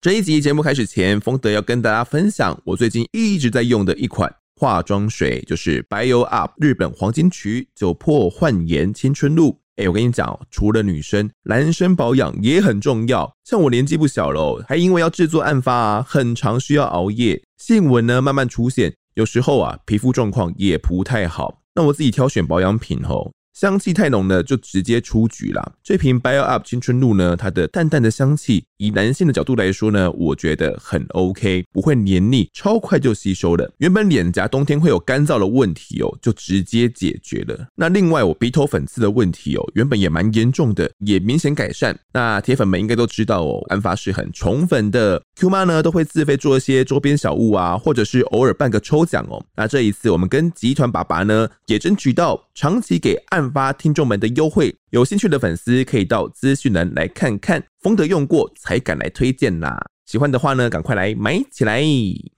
[0.00, 9.58] 这一集节目开始前，丰德要跟大家分享我最近一直在用的一款化妆水，就是 Bio Up 日本黄金曲酒粕焕颜青春露。
[9.74, 13.28] 哎，我跟你讲，除了女生，男生保养也很重要。
[13.42, 21.60] 像我年纪不小了，还因为要制作案发啊，很常需要熬夜，细纹呢慢慢出现，有时候啊皮肤状况也不太好。
[21.74, 23.32] 那我自己挑选保养品吼。
[23.58, 25.72] 香气太浓的就直接出局啦。
[25.82, 33.68] 这瓶 Bio Up 青春露呢，它的淡淡的香气，以男性的角度来说呢，我觉得很 OK，不会黏腻，超快就吸收了。
[33.78, 37.66] 原本脸颊冬天会有干燥的问题哦，就直接解决了。
[37.74, 41.98] 那另外我鼻头粉刺的问题哦，原本也蛮严重的，也明显改善。
[42.12, 49.44] 那铁粉们应该都知道哦，案发是很宠粉的，Q 妈呢都会自费做一些周边小物啊，或者是偶尔办个抽奖哦。
[49.56, 53.16] 那这一次我们跟集团爸爸呢，也争取到长期给
[53.50, 57.62] 发听众们的优惠，有兴趣的粉丝可以到资讯栏来看看。
[57.80, 61.82] 丰德用过才敢来推荐啦，喜欢的话呢，赶快来买起来。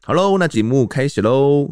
[0.04, 1.70] 好喽，那节目开始喽。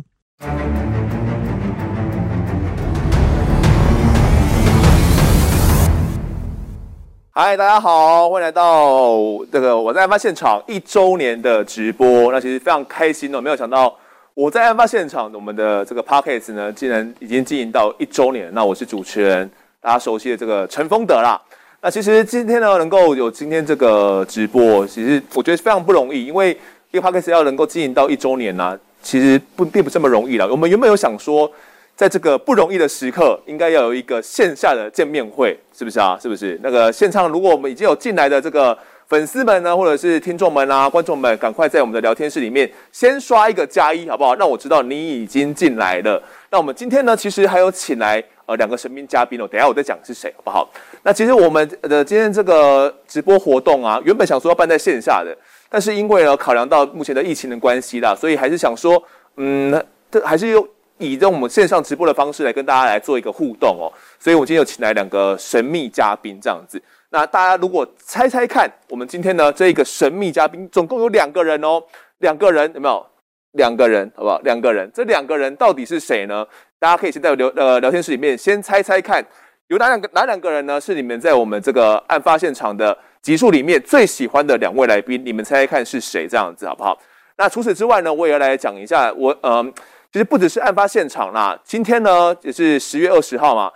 [7.31, 9.17] 嗨，大家好，欢迎来到
[9.53, 12.33] 这个我在案发现场一周年的直播。
[12.33, 13.97] 那其实非常开心哦，没有想到
[14.39, 18.49] 我在案发现场，我们的这个 Podcast 呢，竟然已经经营到一周年。
[18.55, 19.51] 那我是主持人，
[19.81, 21.37] 大家熟悉的这个陈丰德啦。
[21.81, 26.57] 那其实今天呢，能够有今天这个直播，其实我觉得非常不容易，因为
[26.93, 30.47] 一个 podcast 要能够经营到一周年呢、其实不并不这么容易了。
[30.49, 31.51] 我们原本有想说，
[31.97, 36.17] 在这个不容易的时刻，应该要有一个线下的见面会，是不是啊？
[36.23, 36.57] 是不是？
[36.63, 38.79] 那个现场，如果我们已经有进来的这个
[39.09, 44.35] 粉丝们呢，或者是听众们啊、观众们，赶快在我们的聊天室里面先刷一个加一，好不好？
[44.35, 46.23] 让我知道你已经进来了。
[46.51, 48.23] 那我们今天呢，其实还有请来。
[48.45, 50.67] 呃，两个神秘嘉宾哦，等下我再讲是谁，好不好？
[51.03, 55.37] 那其实我们的今天这个直播活动啊，原本想说要办在线下的，
[55.69, 59.03] 但是因为呢，考量到目前的疫情的关系啦，所以还是想说，
[59.37, 63.93] 嗯，这还是用以这种我们线上直播的方式来跟大家来做一个互动哦。
[64.19, 66.81] 所以我今天有请来两个神秘嘉宾这样子。
[67.11, 71.83] 那大家如果猜猜看，我们今天呢这一个神秘嘉宾总共有两个人哦，
[72.19, 73.07] 两个人有没有？
[73.53, 74.39] 两个人好不好？
[74.41, 76.47] 两个人，这两个人到底是谁呢？
[76.79, 79.25] 大家可以先在聊呃聊天室里面先猜猜看，
[79.69, 80.79] 有哪两个哪两个人呢？
[80.79, 85.25] 是你们在我们这个案发现场的集数里面最喜欢的两位来宾？
[85.25, 86.29] 你们猜猜看是谁？
[86.29, 86.97] 这样子好不好？
[87.39, 89.73] 那除此之外呢，我也要来讲一下，我嗯、呃，
[90.13, 93.73] 其实不只是案发现场啦，今天呢也是十月二十号嘛。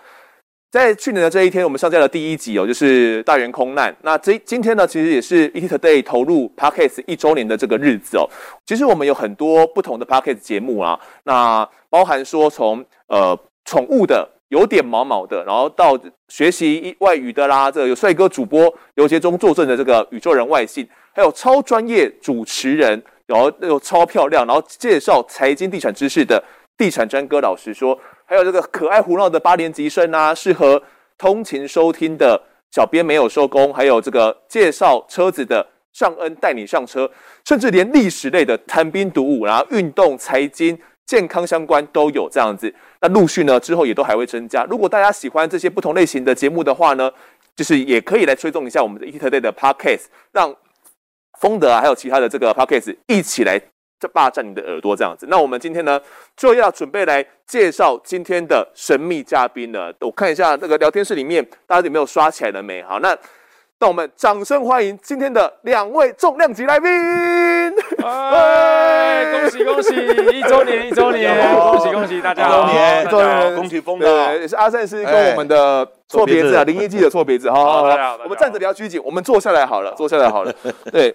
[0.73, 3.95] 在去年的这一天，我们上架了第一集哦，就是大员空难。
[4.01, 8.27] 那这今天呢，其实也是 ETtoday 投入 Podcast 一周年的这个日子哦。
[8.65, 15.95] 其实我们有很多不同的 Podcast 节目啊，那包含说从呃宠物的有点毛毛的，然后到
[16.29, 26.43] 学习外语的啦，这个有帅哥主播刘杰忠坐镇的这个宇宙人外信，还有超专业主持人，然后又超漂亮，然后介绍财经地产知识的
[26.77, 27.99] 地产专哥老实说。
[28.25, 30.83] 还有这个可爱胡闹的八年级生啊，适合
[31.19, 32.41] 通勤收听的
[32.71, 37.11] 小编没有收工，还有这个介绍车子的尚恩带你上车，
[37.45, 42.75] 甚至连历史类的谈兵读武，然后运动、财经、健康相关都有这样子。
[43.03, 44.65] 那陆续呢之后也都还会增加。
[44.65, 47.13] 如果大家喜欢这些不同类型的节目的话呢，
[47.55, 50.57] 就是也可以来追踪一下我们的 ETtoday 的 Podcast，让
[51.39, 53.61] 丰德啊还有其他的这个 Podcast 一起来。
[54.03, 56.01] 这霸占你的耳朵这样子，那我们今天呢
[56.37, 59.95] 就要准备来介绍今天的神秘嘉宾了。
[60.01, 62.83] 我看一下那个聊天室里面大家有没有刷起来了没？
[62.83, 63.17] 好，那
[63.79, 66.91] 让我们掌声欢迎今天的两位重量级来宾！
[68.05, 69.95] 哎，恭喜恭喜，
[70.37, 72.49] 一周年一周年，恭喜恭喜大家！
[72.49, 77.49] 一周年，周年，恭喜丰德，也是阿善师跟我们的错别字啊，林一记的错别字。
[77.49, 80.53] 好好好，我们站着比较拘谨，我们坐下来好了，坐下来好了。
[80.91, 81.15] 对。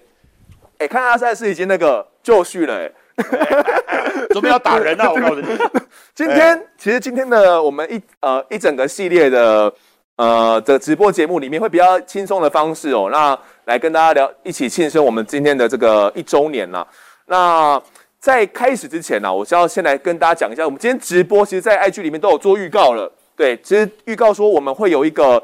[0.78, 5.46] 哎、欸，看阿赛是已经那个就绪了、欸，哎， 准备要打人了、啊，我告诉你。
[6.14, 9.72] 今天、欸、其实今天的我们一呃一整个系列的
[10.14, 16.86] 呃的直播节目里面会比较轻松的方式哦，那来跟大家聊一起庆生我们今天的这个一周年呐。
[17.26, 17.82] 那
[18.20, 23.12] 在开始之前呢，我是要先来跟大家讲一下，我们今天直播其实，在 IG 里面都有做预告了。
[23.34, 25.42] 对，其实预告说我们会有一个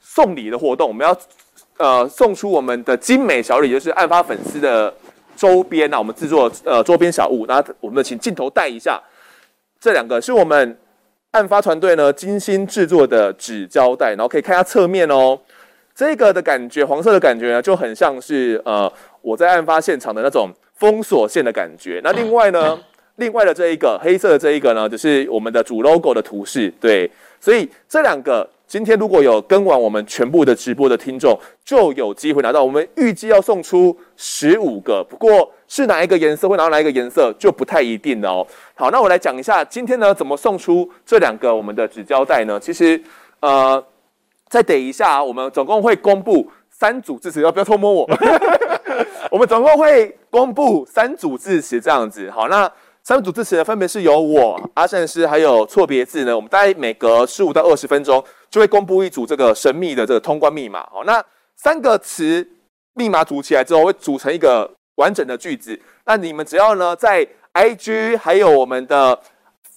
[0.00, 1.16] 送礼的活动，我们要。
[1.76, 4.92] 呃，送出我们的精美小礼，就是案发粉丝的
[5.34, 9.02] 周边啊，我们制作呃周边小物，那我们请镜头带一下，
[9.80, 10.78] 这两个是我们
[11.32, 15.36] 案发团队呢精心制作的纸胶带，然后可以看一下侧面哦，
[15.94, 22.00] 这个的感觉，黄色的感觉呢，就很像是呃我在案发现场的那种封锁线的感觉。
[22.04, 22.78] 那另外呢，
[23.16, 26.72] 另外的这一个黑色的这一个呢，就是我们的主 logo 的图示。
[26.80, 27.10] 对，
[27.40, 32.64] 所以这两个今天如果有跟完我们全部的直播的听众，就有机会拿到。
[32.64, 38.44] 我们预计要送出十五个，不过是哪一个颜色会拿到哪一个颜色就不太一定了哦。
[38.74, 42.58] 好，那我来讲一下今天呢怎么送出这两个我们的纸胶带呢？
[42.58, 43.00] 其实，
[43.38, 43.80] 呃，
[44.48, 46.50] 再等一下，我们总共会公布。
[46.76, 48.10] 三组字词，要不要偷摸我？
[49.30, 52.28] 我们总共会公布三组字词，这样子。
[52.28, 52.68] 好，那
[53.06, 56.34] 三组字词呢，分别是由我阿善师还有错别字呢。
[56.34, 60.80] 我们大概每隔十五到二十分钟就会公布一组这个神秘的这个通关密码。
[60.90, 61.22] 哦，那
[61.54, 62.48] 三个词
[62.94, 65.78] 密码组起来之后，会组成一个完整的句子。
[66.06, 69.20] 那你们只要呢，在 IG 还有我们的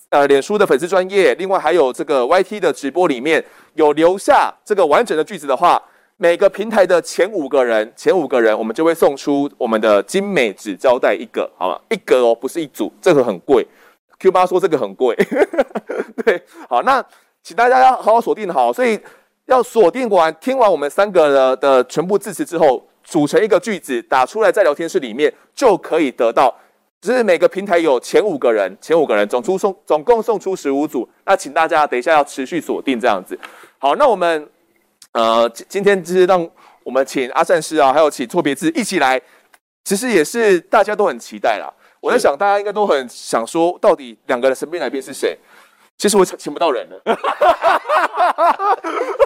[0.07, 3.43] 呃脸书的粉丝专业，另外还有这个 YT 的直播里面
[3.73, 5.83] 有留下这个完整的句子的话。
[6.19, 11.79] 每个平台的前五个人，前五个人，我们就会送出我们的精美纸胶带一个，好吗？
[11.91, 13.65] 一个哦，不是一组，这个很贵。
[14.19, 15.15] Q 八说这个很贵，
[16.25, 17.05] 对，好，那
[17.43, 18.99] 请大家要好好锁定好，所以
[19.45, 26.51] 要锁定完，听完我们三个的的全部字词之后，组成一个句子，打出来在聊天室里面就可以得到。
[26.99, 31.07] 只是每个平台有前五个人，前五个人总出送，总共送出十五组。
[31.25, 33.37] 那请大家等一下要持续锁定这样子。
[33.77, 34.49] 好，那我们。
[35.17, 36.47] 呃，今今天就是让
[36.83, 39.19] 我们请阿善师啊，还有请错别字一起来，
[39.83, 41.67] 其实也是大家都很期待啦。
[41.99, 45.35] 我在想，大家应该都很想说，到底两个人身边来宾是谁？
[45.97, 47.01] 其实我请不到人了，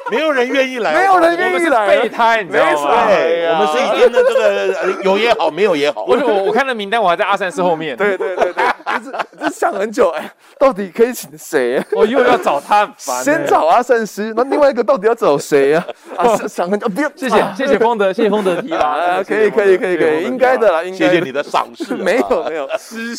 [0.09, 3.07] 没有人愿意来，没有人愿意来，备胎，你知道吗？
[3.07, 6.06] 对，我们是一天的这个有也好，没有也好。
[6.06, 7.97] 我我我看了名单，我还在阿善师后面。
[7.97, 8.63] 对对对对，
[9.00, 11.83] 就 是就想很久，哎，到底可以请谁？
[11.91, 15.85] 我又要找他，先找阿善师，那另外一个到底要找谁啊？
[16.15, 20.97] 啊，想很久，不要，谢谢谢谢丰德，谢谢丰德提拔，可以可以可以可以，应该的啦，应该。
[20.97, 22.65] 谢谢你的赏识，没有没有，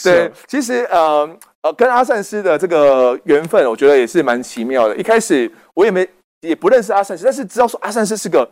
[0.02, 1.28] 对，其实呃。
[1.62, 4.96] 呃，跟阿善师的这个缘分，我觉得也是蛮奇妙的。
[4.96, 6.08] 一开始我也没
[6.40, 8.48] 也不认识阿善师，但是知道说阿善师是个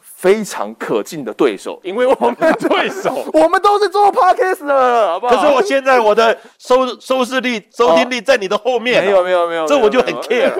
[0.00, 5.36] 非常可敬的对手，因为我们 对手，我们都是做 podcast 的，好不好？
[5.36, 10.50] 可是我现在我的收收视率、收听率在你的后面，没有没有没有，这我就很 care。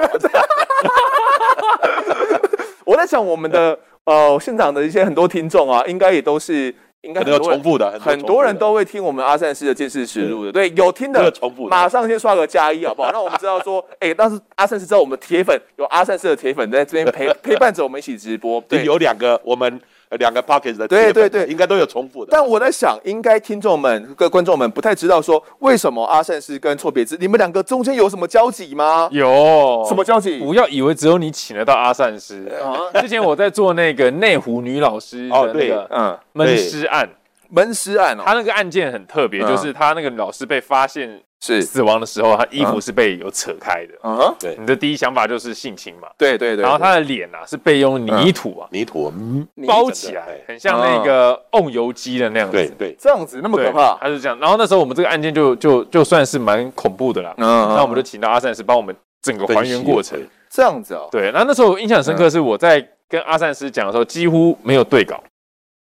[2.85, 6.75] 我在想，我们的呃现场的一些很多听众啊，应该也都是。
[7.07, 13.13] 应该很多重复的，很多，人都会听我们阿善师的见识实录的，对，有听的，重复，马上先刷个加一，好不好？
[13.13, 19.81] 让我们知道说，哎、欸，当时阿善师知道我们铁粉有阿善师的铁粉在这边陪 陪伴着我们一起直播，对，有两个我们。
[20.19, 22.31] 两个 pocket 的对对对，应该都有重复的。
[22.31, 29.09] 但我在想，应该听众们、各观众们不太知道说，为什么阿善师跟错别字，你们两个中间有什么交集吗？
[29.11, 30.39] 有什么交集？
[30.39, 32.79] 不要以为只有你请得到阿善师啊。
[33.03, 37.09] 之前我在做那个内湖女老师的那个嗯闷尸案，
[37.51, 41.21] 闷尸案哦，他那个案件很特别，就是他那个老师被发现。
[41.39, 43.93] 是死亡的时候，他衣服是被有扯开的。
[44.03, 46.09] 嗯哼，对，你的第一想法就是性侵嘛。
[46.17, 46.63] 对对对。
[46.63, 49.13] 然后他的脸啊是被用泥土啊，泥土
[49.67, 52.57] 包起来，很像那个瓮油鸡的那样子。
[52.57, 53.99] 对对，这样子那么可怕。
[54.01, 54.37] 他是这样。
[54.41, 57.35] 然后那时候我们这个案件就就就算是蛮恐怖的啦。
[57.37, 57.47] 嗯。
[57.77, 60.19] 那我们就请到阿善师帮我们整个还原过程。
[60.49, 61.07] 这样子哦。
[61.13, 65.23] 对，那那时候印象很深刻是我在跟阿善师讲的时候几乎没有对稿。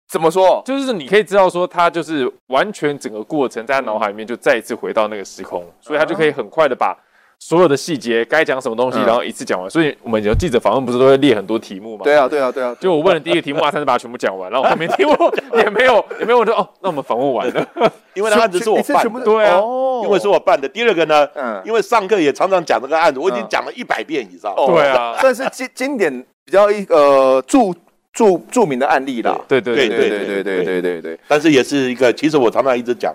[0.07, 0.62] 怎么说？
[0.65, 6.98] 就是你可以知道说，他就是完全整个过程在他脑海里面就再一次回到那个时空，所以他就可以很快的把
[7.39, 9.69] 所有的细节该讲什么东西，然后一次讲完。
[9.69, 12.04] 所以我们有记者访问不是都会列很多题目吗？
[12.06, 12.74] 对啊，对啊，对啊。
[12.80, 15.13] 就我问了第一个题目，阿三就把它全部讲完，然后后面题目
[15.56, 17.68] 也没有也没有，我说哦，那我们访问完了，
[18.15, 19.59] 因为那案子是我办的，对啊，
[20.04, 20.69] 因为是我办的。
[20.69, 27.76] 第二个呢，嗯，因为上课也常常讲这个案子，我已经讲了一百遍以上，对啊，算是经经典比较一个着。
[28.18, 33.14] 着著名的案例啦，对对对对对对对对对对，但是也是一个，其实我常常一直讲，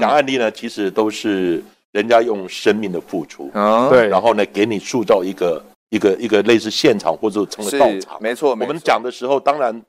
[0.00, 3.50] 讲案例呢，其实都是人家用生命的付出，
[3.90, 8.50] 对，然后呢，给你塑造一个一个一个类似现场或者成了道场，没错。
[8.50, 9.82] 我们讲的时候，当然。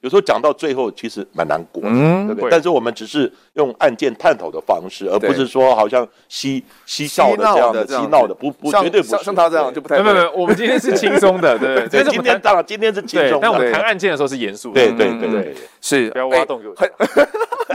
[0.00, 2.50] 有时候讲到最后，其实蛮难过，嗯，对不对？
[2.50, 10.00] 但是我们只是用案件探讨的方式，而不是说好像嬉嬉笑的这样的嬉闹的，不不绝对不是像他这样就不太。
[10.02, 12.04] 没有没有，我们今天是轻松的，对 对。
[12.04, 16.10] 今天当然今天是轻松，但我们谈案件的时候是严肃的，对对对对，是。
[16.10, 16.74] 不要挖洞给我。
[16.74, 16.90] 很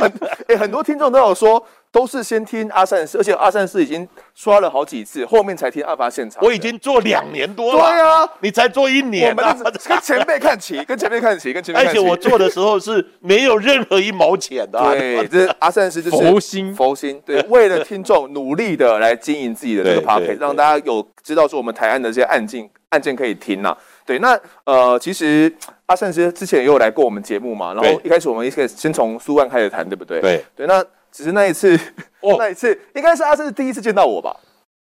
[0.01, 0.12] 很
[0.50, 1.63] 哎，很多听众都有说。
[1.95, 6.43] 都是先听阿善师，而且阿善师已经刷了好几次，后面才听案发现场。
[6.43, 9.45] 我已经做两年多了，对啊，你才做一年，我们
[9.87, 11.97] 跟前辈看齐，跟前辈看齐，跟前辈 看齐。
[11.97, 14.77] 而且我做的时候是没有任何一毛钱的。
[14.91, 17.21] 对，这是阿善师就是佛心，佛心。
[17.25, 23.73] 对， 为了听众努力的来经营自己的这个 podcast，让大家有知道说我们台案的这些案件案件可以听呐。
[24.05, 25.49] 对，那呃，其实
[25.85, 30.19] 阿善师之前也有来过我们节目嘛，然后一开始我们一开始先从苏万开始谈，对不对？
[30.19, 30.83] 对，对，那。
[31.15, 31.79] 只是那一次，
[32.19, 34.36] 哦， 那一次应该是阿胜是第一次见到我吧？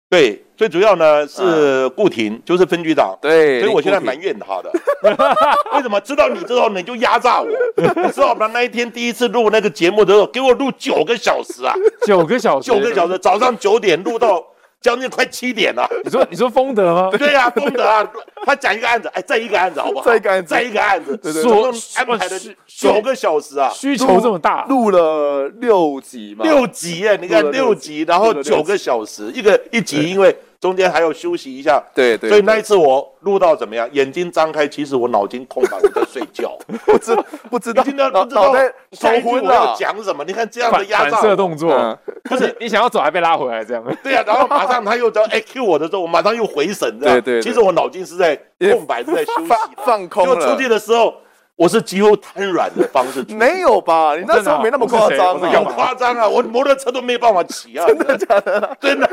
[0.09, 3.15] 对，最主要呢是顾婷，就是分局长。
[3.21, 4.71] 对，所以我现在埋怨他的。
[5.73, 7.47] 为什么知道你之后你就压榨我？
[7.77, 8.47] 你知道吗？
[8.51, 11.75] 那一天第一次录那个节目的时候，给我录九个小时啊，
[12.07, 14.43] 九个小时，九个小时，早上九点录到。
[14.83, 17.09] 将近快七点了，你说你说丰德吗？
[17.17, 18.05] 对呀，丰德啊，
[18.45, 20.05] 他讲一个案子，哎，再一个案子，好不好？
[20.05, 22.37] 再一个案子，再一个案子，说安排的
[22.67, 30.35] 九个小时啊，需求这么大，录了六集嘛，六集哎，你看六集，然后九个小时，一个一集，因为。
[30.63, 33.85] 中间还要休息一下，对对，所以那一次我录到怎么样？
[33.91, 37.13] 眼睛张开，其实我脑筋空白，我在睡觉， 不知
[37.51, 38.53] 不知道，听到不知道
[38.93, 40.23] 手昏了，讲什么？
[40.23, 43.83] 你看这样的压榨反射动作，不是你想要走还被拉回来这样？
[44.01, 48.33] 对呀，然后马上他又在 Q 我的时候，我马上又回神，对对，其实我脑筋是在
[48.71, 49.51] 空白， 是在休息，
[49.85, 50.33] 放空了。
[50.33, 51.13] 就出去的时候。
[51.55, 54.15] 我是几乎瘫软的方式，没有吧？
[54.17, 56.27] 你那时候没那么夸张，有夸张啊！
[56.27, 57.85] 我摩托车都没办法骑啊！
[57.85, 58.75] 真的假的？
[58.81, 59.07] 真的，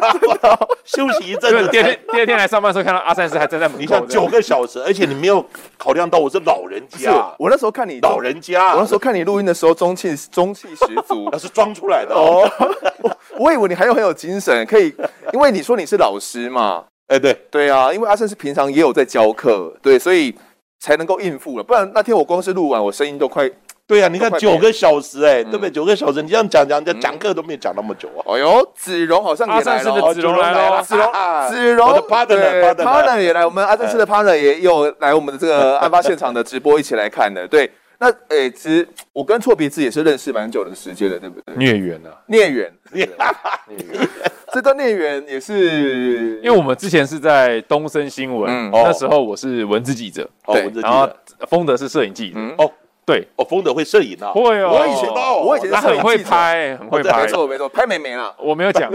[0.84, 1.68] 休息一阵子。
[1.68, 3.80] 第二天，第二天来上班的时候，看到阿善师还站在门口。
[3.80, 5.44] 你看九个小时，而且你没有
[5.76, 7.12] 考量到我是老人家。
[7.38, 11.28] 我那时候看你老人家，我那时候看你录音的时候，中气 中气十足。
[11.30, 12.50] 那是装出来的哦。
[13.38, 14.94] 我以为你还有很有精神，可以，
[15.34, 16.84] 因为你说你是老师嘛。
[17.08, 20.34] 哎，对对啊，因为阿善是平常也有在教课，对，所以。
[20.80, 23.48] 才能够应付了，不然那天我光是录完，我声音都快。
[23.86, 25.68] 对呀，你看九个小时，哎，对不对？
[25.68, 28.22] 九个小时，你这样讲讲，讲讲课都没有讲那么久啊。
[28.28, 31.06] 哎呦，子荣好像也来了，子荣来了，子荣，
[31.48, 37.48] 子荣，我的 partner，partner 也来，我们阿正式的 partner 也有来我们的这个案发现场的直播一起来看的。
[37.48, 37.68] 对，
[38.02, 41.54] 那哎，其实我跟错别字也是认识蛮久的时间了，对不对？
[41.56, 44.08] 孽缘啊，孽缘，孽缘。
[44.52, 51.08] 这段孽缘也是，因为我们之前是在东森新闻，那时候我是文字记者，对，然后
[51.46, 52.72] 丰德是摄影记者，哦，
[53.04, 58.90] 对，哦，丰德会摄影啊，会哦，我以前我以前他很会拍，很会拍，没错没错，拍美眉啊，我没有讲，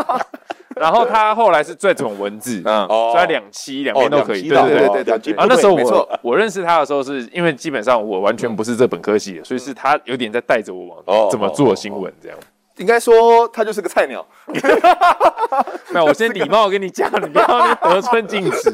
[0.80, 12.38] 然后他后来是最懂文字，嗯，所以两期两边都可以，对对对对对，啊，那时候我我认识他的时候，是因为基本上我完全不是这本科系的，所以是他有点在带着我往怎么做新闻这样。
[12.76, 14.26] 应该说他就是个菜鸟。
[15.90, 18.72] 那我先礼貌跟你讲，你不要得寸进尺。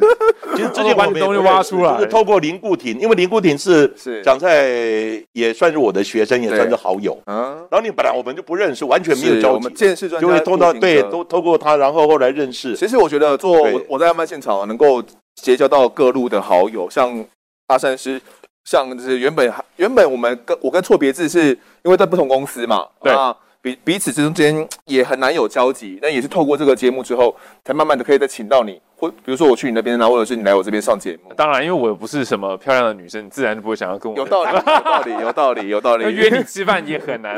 [0.57, 7.19] 其实之前把你东西挖出来，是透过林固廷，因为林固廷是是讲在也算是我的学生，也算是好友。
[7.27, 7.67] 嗯。
[7.71, 9.55] 然后你本来我们就不认识，完全没有交集。
[9.55, 12.75] 我们见识专家，就会通到对，都透过他，然后后来认识。
[12.75, 15.03] 其实我觉得做我在案发现场能够
[15.35, 17.23] 结交到各路的好友，像
[17.67, 18.21] 阿善师，
[18.65, 21.49] 像就是原本原本我们跟我跟错别字是
[21.83, 23.15] 因为在不同公司嘛，对。
[23.63, 31.33] 彼彼此之间也很难有交集，那也是透过这个节目之后，才慢慢的可以再请到你，或比如说我去你那边，然后或者是你来我这边上节目。
[31.35, 34.17] 当然，因为我不是什么漂亮的女生，你自然就不会想要跟我。
[34.17, 36.15] 有道理， 有道理，有道理，有道理。
[36.15, 37.37] 约你吃饭也很难，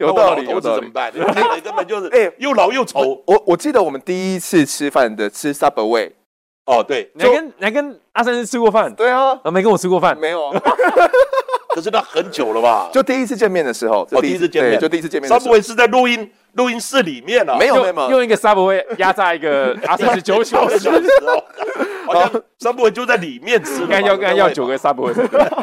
[0.00, 0.80] 有道理，有道理。
[0.80, 1.12] 怎么办？
[1.56, 3.22] 你根本就是哎，又老又丑。
[3.26, 6.10] 我我记得我们第一次吃饭的吃 Subway。
[6.66, 8.92] 哦，对，你还跟你还跟阿善师吃过饭？
[8.94, 10.50] 对啊，没跟我吃过饭，没有。
[11.74, 12.88] 可是那很久了吧？
[12.92, 15.28] 就第一次见面的时候，我，第一次见面，就第一次见面。
[15.28, 21.42] Subway 是在录音录音室里面啊，没有没有，用一个 Subway 压榨一个 阿三十九小时哦，
[22.06, 25.12] 好像 Subway 就在里面吃，应该要要九个 Subway。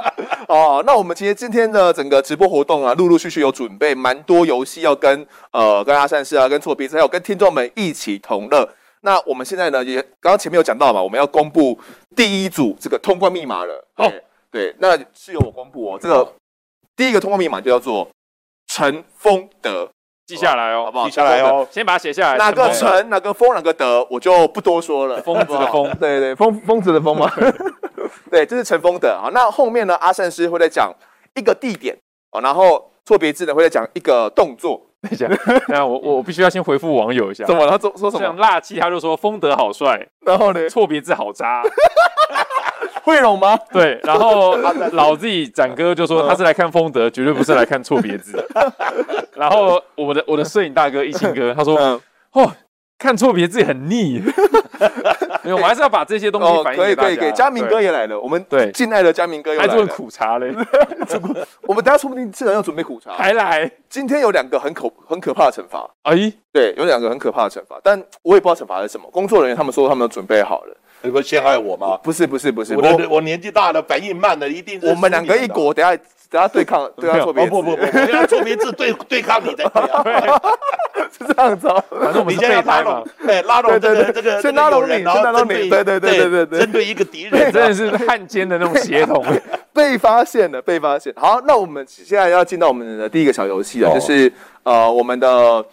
[0.50, 8.68] 哦，那我们其实今天的整个直播活动啊，陆陆续续有准备蛮多游戏要跟呃跟阿善师啊，跟错别字还有跟听众们一起同乐。
[9.00, 11.80] 那我们现在呢，也刚刚前面有讲到嘛，我们要公布
[12.18, 13.88] 第一组这个通关密码了。
[13.96, 14.12] 好。
[14.52, 16.00] 对，那是由我公布哦。
[16.00, 16.34] 这个
[16.96, 18.08] 第一个通关密码就叫做
[18.68, 19.90] 陈丰德，
[20.28, 21.06] 记下来哦，好不好？
[21.06, 22.38] 记下来哦，先把它写下来。
[22.38, 25.22] 哪个陈，哪个丰，哪个德，我就不多说了。
[25.22, 27.32] 疯子的疯，对对，疯疯子的疯嘛。
[28.30, 29.30] 对，这是陈丰德啊。
[29.34, 30.94] 那后面呢，阿善师会再讲
[31.36, 31.98] 一个地点
[32.32, 34.82] 啊，然后错别字呢会再讲一个动作。
[35.02, 37.44] 等一下，等下，我我必须要先回复网友一下。
[37.46, 37.66] 怎么？
[37.68, 38.24] 他说说什么？
[38.24, 41.64] 像辣气，他就说丰德好帅，然后呢，错别字好渣。
[43.04, 43.58] 会容吗？
[43.72, 44.56] 对，然后
[44.94, 48.44] 老自己展哥就说他是来看丰德，绝对不是来看错别字。
[49.36, 52.00] 然后我的我的摄影大哥一清哥他说，
[52.34, 52.52] 哦，
[52.98, 54.22] 看错别字很腻。
[55.44, 57.08] 没有，我还是要把这些东西反映给大家。
[57.08, 57.32] 可以可以，可以。
[57.32, 60.52] 佳明哥也来了，我们对敬爱的佳明哥又来了，苦茶嘞。
[61.64, 63.70] 我们等下说不定现场要准备苦茶，还来。
[63.90, 65.90] 今天有两个很可很可怕的惩罚。
[66.04, 69.10] 哎，对，有两个很可怕的惩罚，但我也不知道惩罚是什么。
[69.12, 70.76] 工作人员他们说他们都准备好了。
[71.02, 71.98] 你不是陷害我吗？
[72.04, 75.96] 不是不是不是，我的我年纪大了，反应慢了，一定是我们两个一国，等下
[76.30, 79.64] 等下对抗， 对抗错别字，不不不，等下错别字对对抗你的，
[81.18, 81.68] 是这样子。
[81.90, 89.26] 反正我们先拉拢，对拉拢这个这个先拉拢你，先拉拢你，对对对对对对，针对一个敌人， 真的是汉奸的那种协同，
[89.74, 91.14] 被发现了，被发现。
[91.18, 94.32] 好，那我们现在要进到我们的第一个小游戏了，就是
[94.64, 95.66] 呃我们的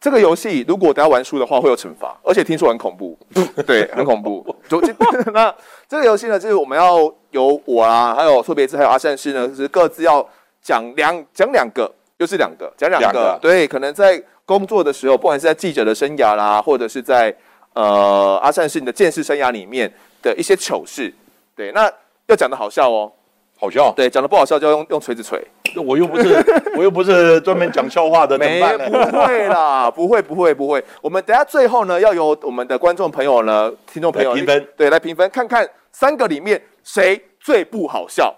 [0.00, 3.18] 这个游戏如果大家玩输的话会有惩罚，而且听说很恐怖，
[3.66, 4.44] 对，很恐怖。
[4.68, 4.80] 就
[5.32, 5.52] 那
[5.88, 10.26] 这个游戏呢，就是我们要由我啊，还有错别字，还有阿善师呢，就是各自要
[10.62, 17.34] 讲两讲两个，又是两个讲两个，对，可能在工作的时候，不管是在记者的生涯啦，或者是在
[17.72, 21.12] 呃阿善师你的见识生涯里面的一些糗事，
[21.56, 21.90] 对，那
[22.26, 23.10] 要讲的好笑哦。
[23.58, 25.42] 好笑，对，讲的不好笑就要用用锤子锤。
[25.76, 26.44] 我又不是
[26.76, 30.82] 我又不是专门讲笑话的，没不会啦，不会不会不会。
[31.00, 38.34] 我们等下最后呢，要由我们的观众朋友呢、听众朋友评分，对，来评分，看看三个里面谁最不好笑。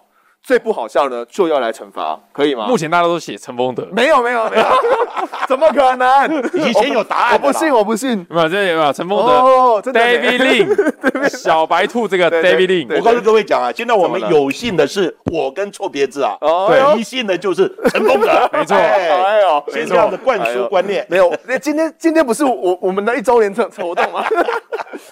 [0.49, 2.65] 最不好笑的就要来惩罚，可以吗？
[2.67, 4.65] 目前大家都写陈风德，没有没有没有，
[5.47, 6.43] 怎么可能？
[6.55, 8.27] 以前有答案，我不信我不信。
[8.31, 12.97] 没有这有没有陈风德，David Lin， 小白兔这个 David Lin。
[12.97, 18.75] 我告诉各位讲啊，现在我们有幸的是我跟错别字啊，对，一幸的就是陈风德， 没错。
[18.75, 21.31] 哎呦，先这样的灌输观念，没有。
[21.47, 24.25] 那今天今天不是我我们的一周年活活动吗？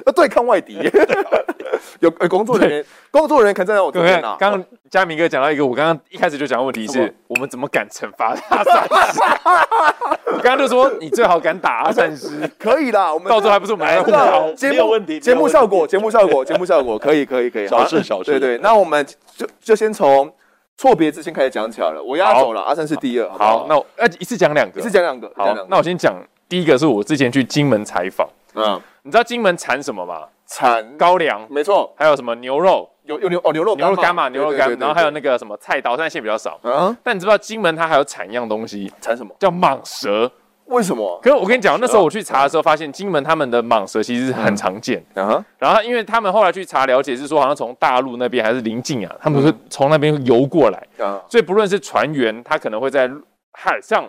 [0.07, 0.79] 要 对抗外敌，
[2.01, 4.37] 有工作人员，工作人员可能站在我这边啊。
[4.39, 5.27] 刚嘉明哥。
[5.29, 9.21] 讲到一个，我刚刚一开始就讲的问题是我们怎么敢惩罚阿善师？
[10.33, 13.13] 我刚刚就说你最好敢打阿善师，可以啦。
[13.13, 14.53] 我们到时候还不是我们来互考？
[14.53, 17.67] 节目问题，节目效果，节目效果，节目效果，可以，可以，可以。
[17.67, 18.31] 小事，小事。
[18.31, 19.05] 对对，那我们
[19.37, 20.33] 就就先从
[20.77, 22.03] 错别字先开始讲起来了。
[22.03, 23.29] 我压走了，阿三是第二。
[23.31, 25.31] 好，那我呃一次讲两个，一次讲两个。
[25.35, 26.15] 好，那我先讲
[26.49, 28.29] 第一个，是我之前去金门采访。
[28.55, 30.25] 嗯，你知道金门产什么吗？
[30.49, 31.95] 产高粱，没错。
[31.97, 32.91] 还有什么牛肉？
[33.05, 36.59] 有有牛哦，牛肉牛肉干嘛，牛肉干，然后还有那个什么菜刀，但现在比较少。
[36.65, 39.33] 嗯，但你知不知道金门它还有产一样东西，产什么？
[39.39, 40.29] 叫蟒蛇。
[40.65, 41.21] 为什么？
[41.23, 45.01] 可是我跟你讲，那时候我去查的时候，发现金门他们的蟒蛇其实是很常见。
[45.15, 50.87] 嗯，然后因为他们后来去查了解，是说好像从大陆那边还是邻近啊，他们是从那边游过来。
[50.99, 53.09] 嗯，所以不论是船员，他可能会在
[53.53, 54.05] 海上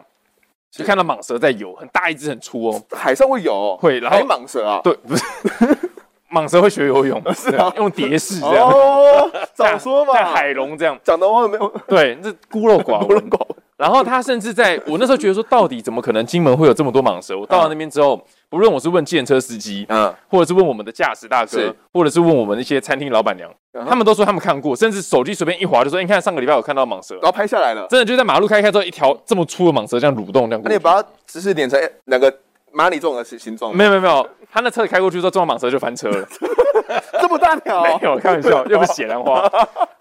[0.71, 2.81] 就看到蟒蛇在游，很大一只，很粗哦。
[2.91, 3.77] 海上会游？
[3.81, 4.81] 会，然后蟒蛇啊？
[4.83, 5.23] 对，不是。
[6.29, 8.69] 蟒蛇会学游泳，是啊，用蝶式这样。
[8.69, 10.99] 哦，早说嘛，像海龙这样。
[11.01, 11.67] 讲的话没有。
[11.87, 13.29] 对，这孤陋寡闻。
[13.77, 17.37] 然后他甚至在我那时候觉得说，到底怎么可能金门会有这么多蟒蛇？
[17.37, 18.19] 我到了那边之后，
[18.49, 23.47] 不论我是问计程车司机，嗯，或者是问我们的驾驶大哥，或者是问我们那些餐厅老板娘，
[23.87, 27.85] 他们都说他们看过，甚至手机随便一划就说，你看上个礼拜我看到蟒蛇，然后拍下来了。
[27.87, 30.61] 真的就在马路开开之后，一条这么粗的蟒蛇这样蠕动这样。
[30.65, 32.31] 那你把它只是点成两个
[32.73, 33.75] 蚂蚁这种的形状？
[33.75, 34.27] 没有没有没有。
[34.51, 36.27] 他那车开过去之后，撞到蟒蛇就翻车了。
[37.21, 37.83] 这么大条？
[37.83, 39.49] 没有，开玩笑，又不是血兰花。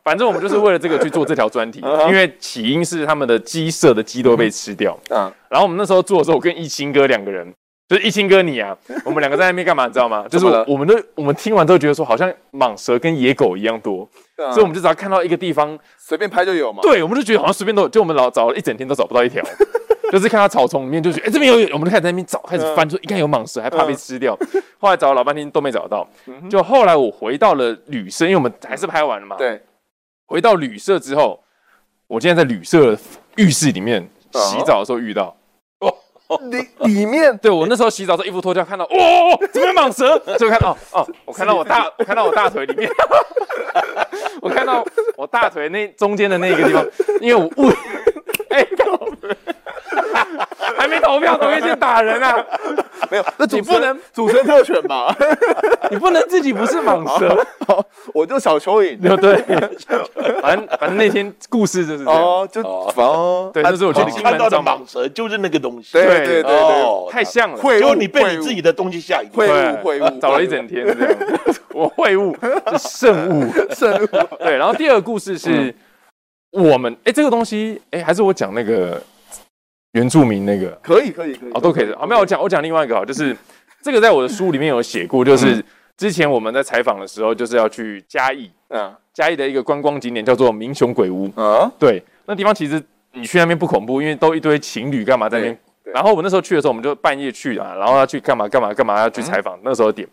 [0.04, 4.98] 反正我们就是为了这个去做这条专题， 因为起因是他们的鸡舍的鸡都被吃掉。
[5.10, 5.30] 嗯。
[5.50, 7.52] 然后我们那时候做的时候，我跟一清哥两个人，
[7.88, 9.86] 就是一清哥你啊，我们两个在那边干嘛？
[9.86, 10.26] 你知道吗？
[10.28, 16.80] 就是我们都我们听完之后觉得说，好像蟒蛇跟野狗一样多，所以我们就只要看到一个地方，随便拍就有嘛。
[16.82, 19.42] 对，我们就觉得好像随便都有，就我们老找了一整天都找不到一条。
[20.12, 24.38] 就是看到草丛里面，就觉得哎、欸，这边有，我们就开始在那边找，开始翻，说一看有蟒蛇，还怕被吃掉。
[24.78, 26.06] 后来找了老半天都没找到，
[26.48, 29.36] 就后来我回到了旅社，因为我们还是拍完了嘛。
[29.36, 29.60] 对，
[30.26, 31.42] 回到旅社之后，
[32.06, 32.96] 我今天在旅社
[33.36, 35.34] 浴室里面洗澡的时候遇到，
[35.80, 38.88] 哦，里里面，对我那时候洗澡的时候衣服脱掉，看到哦，
[39.52, 42.88] 这边蟒蛇，就看到哦， 我看到我大，我看到我大腿里面，
[44.40, 44.84] 我看到
[45.16, 46.86] 我大腿那中间的那个地方，
[47.20, 47.70] 因为我误，
[48.50, 49.16] 哎、欸，看我。
[50.76, 52.44] 还没投票，怎么先打人啊？
[53.10, 55.14] 没有，那你不能主持人特权吧？
[55.90, 59.16] 你不能自己不是蟒蛇，好我就小蚯蚓。
[59.18, 59.36] 对，
[60.42, 62.20] 反正反正那天故事就是这样。
[62.20, 65.92] 哦，就哦，对，就是我去看到的蟒蛇，就是那个东西。
[65.92, 67.80] 对对对对，太像了。
[67.80, 69.44] 就你被你自己的东西吓一跳。
[69.44, 71.16] 秽物秽物，找了一整天这样。
[71.72, 72.36] 我秽物
[72.72, 74.06] 是圣物圣物。
[74.38, 75.72] 对，然后第二个故事是
[76.50, 79.00] 我们哎，这个东西哎，还是我讲那个。
[79.96, 80.68] 原住民那个。
[80.82, 81.50] 可以可以可以。
[81.52, 81.86] 哦，都可以。
[81.86, 81.98] 的。
[81.98, 83.34] 好，没有我讲我讲另外一个啊，就是
[83.82, 85.64] 这个在我的书里面有写过， 就是
[85.96, 92.82] 之前我们在采访的时候，就是要去嘉义，嗯，嘉义的一个观光景点叫做民雄鬼屋，嗯，对，那地方其实
[93.12, 95.58] 你去那边不恐怖，因为都一堆情侣干嘛在那边。
[95.94, 100.06] 然后我们那时候去的时候，我们就半夜去啊，然后要去干嘛干嘛干嘛要去采访，那时候点，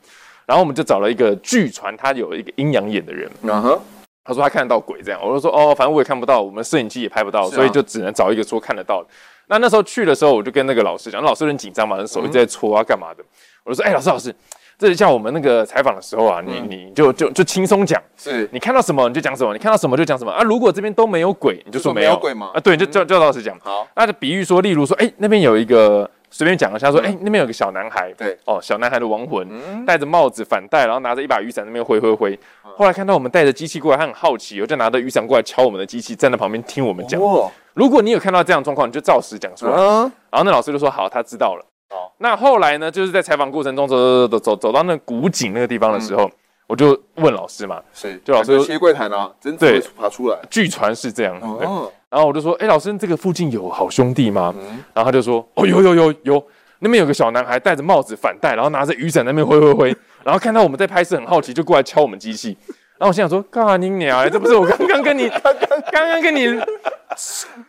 [0.46, 3.82] 然后我们就找了一个据传他有一个阴阳眼的人，嗯哼，
[4.24, 9.10] 他说他看得到鬼这样，我就说哦，反正我也看不到，我们摄影机也拍不到，所以就只能找一个说看得到的。
[9.47, 13.23] 那那时候去的时候，我就跟那个老师讲，老师很紧张嘛，手一直在搓啊，干嘛的？
[13.63, 14.36] 我就说，哎、欸，老师，老师，
[14.77, 20.41] 这是像我们那个采访的时候啊，你你就就就轻松讲，是你看到什么你就讲什么，你看到什么就讲什么啊。
[20.43, 22.51] 如果这边都没有鬼，你就说没有，鬼吗？
[22.53, 23.58] 啊，对，就叫叫老师讲。
[23.62, 26.10] 好，那就比喻说，例如说，哎、欸，那边有一个。
[26.34, 29.48] 随便讲一下，说，哎、欸，那边有个小男孩，对，哦，小男孩的亡魂，
[29.86, 32.38] 戴着帽子反戴，然后拿着一把雨伞，那边挥挥挥。
[32.76, 37.22] 后来看到我们带着机器过来，他很好奇，我就拿着雨伞过来敲我们的机器，站在旁边听我们讲。
[37.76, 39.74] 如果你有看到这样状况，你就照实讲出来。
[39.74, 41.63] 然后那老师就说好，他知道了。
[41.91, 46.28] 哦，那后来呢，就是在采访过程中走走走走走到那古井那个地方的时候，
[46.73, 51.39] 我就问老师嘛，是，就老师切柜台啊，真的爬出来，据传是这样。
[51.39, 54.51] 哦，然后我就说，哎，老师，这个附近有好兄弟吗？
[54.91, 56.43] 然后他就说，哦，有有有有，
[56.79, 62.57] 那边有个小男孩戴着帽子反戴，然后拿着雨伞那边挥挥挥， 然后看到我们在拍摄，很好奇，就过来敲我们机器。
[62.97, 64.27] 然后我心想说，干你娘！
[64.31, 65.29] 这不是我刚刚跟你
[65.91, 66.59] 刚刚跟你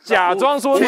[0.03, 0.87] 假装说的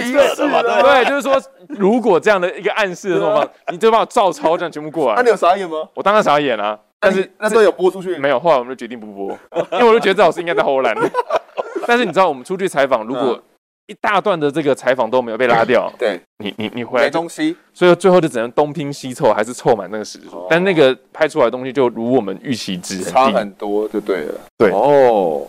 [0.49, 0.63] 嘛？
[0.81, 5.17] 对，就是说，如果这样的一个暗示的状况，你就把我照抄这样全部过来。
[5.17, 5.87] 那你有傻眼吗？
[5.93, 6.79] 我当然傻眼啊！
[7.07, 8.39] 但是那时候有播出去没有？
[8.41, 9.39] 后来我们就决定不播，
[9.79, 10.95] 因为我就觉得这老师应该在荷兰。
[11.87, 13.41] 但是你知道，我们出去采访，如果
[13.87, 20.45] 一大段的这个采访都没有被拉掉，对，你你你回来没东西，所以最后就只能东拼西凑，还是凑满那个时数。
[20.51, 24.35] 但那个拍出来的东西就如我们预期值差很多，就对了。
[24.59, 25.47] 对哦，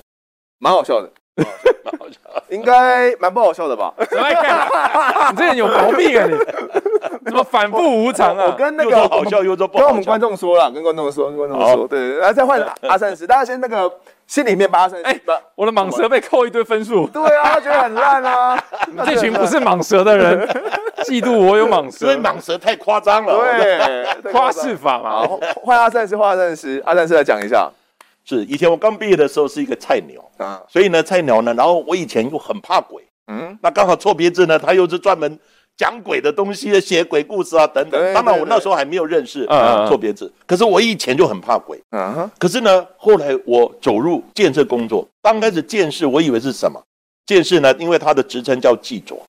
[0.60, 1.10] 蛮好笑的，
[1.84, 3.92] 蛮好笑，应该蛮不好笑的吧？
[3.98, 6.28] 你这人有毛病啊！
[6.28, 6.34] 你
[7.26, 8.46] 怎么反复无常啊？
[8.48, 13.92] 我跟那个好笑，又说不好跟我们观众说了，跟观众说，跟观众说，对，然后再换 阿善师，大家先那个。
[14.28, 15.18] 心里面八成，哎，
[15.56, 17.08] 我的蟒蛇被扣一堆分数。
[17.08, 18.62] 对啊，他觉得很烂啊。
[19.08, 20.46] 这群不是蟒蛇的人，
[21.06, 23.38] 嫉妒我有蟒蛇，所以蟒蛇太夸张了。
[23.56, 25.26] 对，夸饰法嘛。
[25.64, 27.72] 换阿善师，换阿善师，阿善师来讲一下。
[28.26, 35.40] 是以前我刚毕业的时候是一个菜鸟啊，所以呢，菜鸟呢，然后我以前又很怕鬼，嗯，那刚好错别字呢，他又是专门。
[35.78, 38.14] 讲鬼的东西，写鬼故事啊，等等。
[38.14, 39.46] 当然，我那时候还没有认识
[39.88, 41.80] 错别字，可是我以前就很怕鬼。
[42.40, 46.82] 可是呢，后来我走入建设工作，刚开始建设，我以为是什么？
[47.28, 47.74] 建设呢？
[47.78, 49.22] 因为它的职称叫技佐，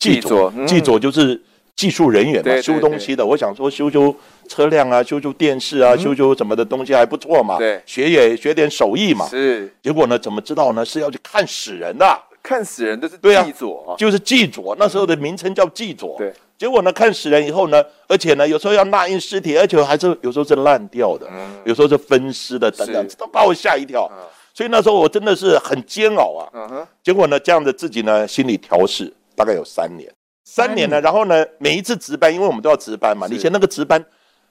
[0.00, 1.40] 技佐，技佐就是
[1.76, 3.24] 技术人员嘛，修东西的。
[3.24, 4.12] 我想说，修修
[4.48, 7.58] 车辆啊，修修电视啊，修修什么的东西还不错嘛。
[7.58, 9.28] 对，学也学点手艺嘛。
[9.28, 9.72] 是。
[9.80, 10.84] 结果呢，怎么知道呢？
[10.84, 12.18] 是要去看死人的。
[12.52, 16.16] 看死人都是祭佐啊，就是祭佐，那时候的名称叫祭佐。
[16.18, 21.26] 对，结果呢，看死人以后呢，而且呢，有时候要纳印尸体，而且还是有时候是烂掉的，
[21.64, 24.06] 有时候是分尸的等等，都把我吓一跳。
[24.52, 26.86] 所以那时候我真的是很煎熬啊。
[27.02, 30.12] 结果呢，这样子自己呢，心理调试大概有三年，
[30.44, 34.04] 三年呢，然后呢，每一次值班，因为我们都要值班嘛，以前那个值班，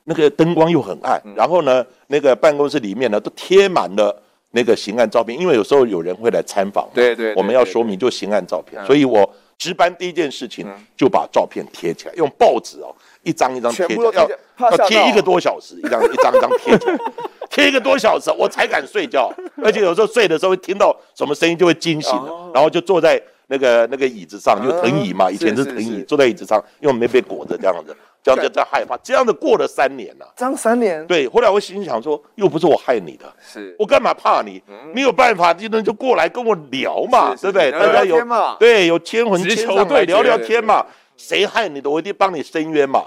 [0.06, 4.24] 那个灯光又很暗，然后呢，那个办公室里面呢都贴满了。
[4.52, 14.30] 那个刑案照片，因为有时候有人会来参访，对对，我们要说明就刑案照片，所以我值班第一件事情就把照片贴起来，用报纸哦，一张一张贴，要
[14.70, 16.98] 要贴一个多小时，一张一张一张贴起来，
[17.50, 19.32] 贴一个多小时我才敢睡觉，
[19.64, 22.14] 而且有时候睡的时候会听到什么声音就会惊醒，
[22.54, 27.96] 然后就坐在那个那个椅子上，就藤椅嘛，以前是藤椅，坐在椅子上，因为没被裹着这样子。
[28.24, 30.34] 这样就在害怕，这样子过了三年了。
[30.36, 31.28] 这样三年，对。
[31.28, 34.62] 后来我心想说，又不是我害你的，是我干嘛怕你？
[34.94, 37.72] 你有办法，今天就过来跟我聊嘛，对不对？
[37.72, 38.24] 大家有
[38.60, 40.86] 对有牵魂牵上来聊聊天嘛。
[41.18, 43.06] 谁害你的，我一定帮你伸冤嘛。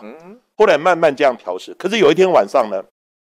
[0.57, 1.75] 后来慢慢这样调试。
[1.75, 2.83] 可是有一天晚上呢，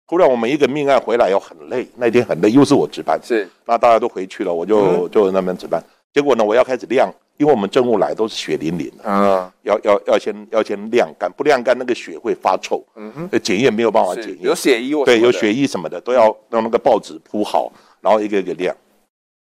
[0.06, 5.82] 忽然我们一个命案回来，又很累，那天很累，又是我值班，是那大家都回去了，我就就那边值班。
[6.12, 7.12] 结果呢，我要开始晾。
[7.36, 17.70] 因为我们证物来都是血淋淋的，啊，要要要先要先晾干，不晾干那个血会发臭，嗯哼，检验没有办法检验，有血衣，对，有血衣什么的都要用那个报纸铺好，
[18.00, 18.74] 然后一个一个晾。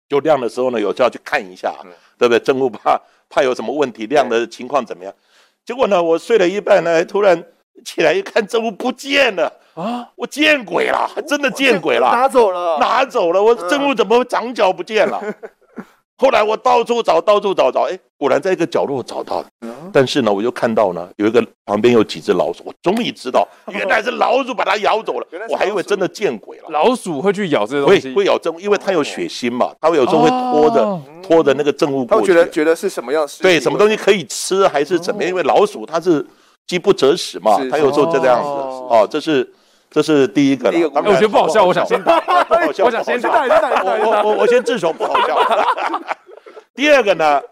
[0.08, 1.72] 就晾的时候呢，有时候要去看一下，
[2.18, 2.38] 对不对？
[2.40, 5.14] 证物怕怕有什么问题，晾的情况怎么样？
[5.64, 7.40] 结果呢，我睡了一半呢，突然
[7.84, 10.10] 起来一看，证物不见了啊！
[10.16, 15.22] 我见鬼了，真的见鬼了，拿走了，拿走了，我证物怎么长脚不见了？
[16.20, 19.46] 后来我到处找，到处找找，哎，果然在一个角落找到了。
[19.90, 25.26] 但是呢，我就看到呢，有一个旁边有几只老鼠，我终于知道，原来是老鼠把它咬走了。
[25.48, 26.64] 我还以为真的见鬼了。
[26.68, 28.08] 老鼠会去咬这个东西？
[28.08, 32.26] 会会咬证物，因为它有血腥嘛，它有时候会拖着拖着那个证物过去。
[32.26, 33.26] 他觉得觉得是什么样？
[33.40, 35.30] 对，什么东西可以吃还是怎么样？
[35.30, 36.24] 因为老鼠它是
[36.66, 38.48] 饥不择食嘛，它有时候这样子。
[38.48, 39.50] 哦，这是。
[39.90, 42.22] 这是第一个了，我觉得不好笑，我想先打，
[42.86, 43.30] 我想先打，
[43.84, 45.36] 我我我先自首不好笑。
[46.74, 47.42] 第二个呢，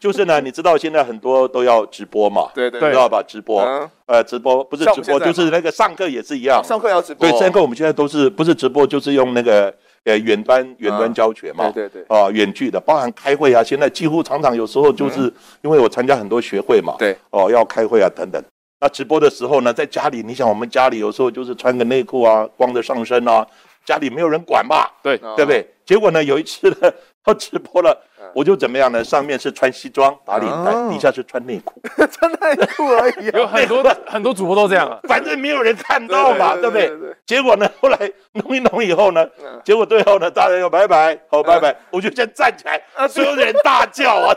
[0.00, 3.22] 就是呢，你知道现在很多都要直播嘛，对对，知道吧？
[3.22, 3.62] 直播，
[4.06, 7.30] 呃，直播不是直播，就是那个上课也是一样，上课要直播。
[7.30, 9.72] 对，上课我们现在都是不是直播，就是用那个
[10.04, 18.42] 呃远端远端教学嘛，对对对，啊，远距的，包含开会啊，现在几乎常常有时候就是因为我参加很多学会嘛，对，哦，要开会啊等等。
[18.84, 23.46] 那直播的时候呢，在家里，你想我们家里有时候就是穿个内裤啊，光着上身啊，
[23.82, 25.66] 家里没有人管嘛，对对不对？
[25.86, 26.92] 结果呢，有一次呢，
[27.24, 27.98] 他直播了，
[28.34, 29.02] 我就怎么样呢？
[29.02, 31.80] 上面是穿西装打领带，底下是穿内裤，
[32.12, 33.30] 穿内裤而已。
[33.34, 36.92] 有很多 很多主播都这样啊，反正没有人看到嘛，对不对？
[37.24, 37.98] 结果呢，后来
[38.32, 39.26] 弄一弄以后呢，
[39.64, 44.36] 结果最后呢，大家要拜拜，好拜拜，我就先站起来，所有的人大叫啊。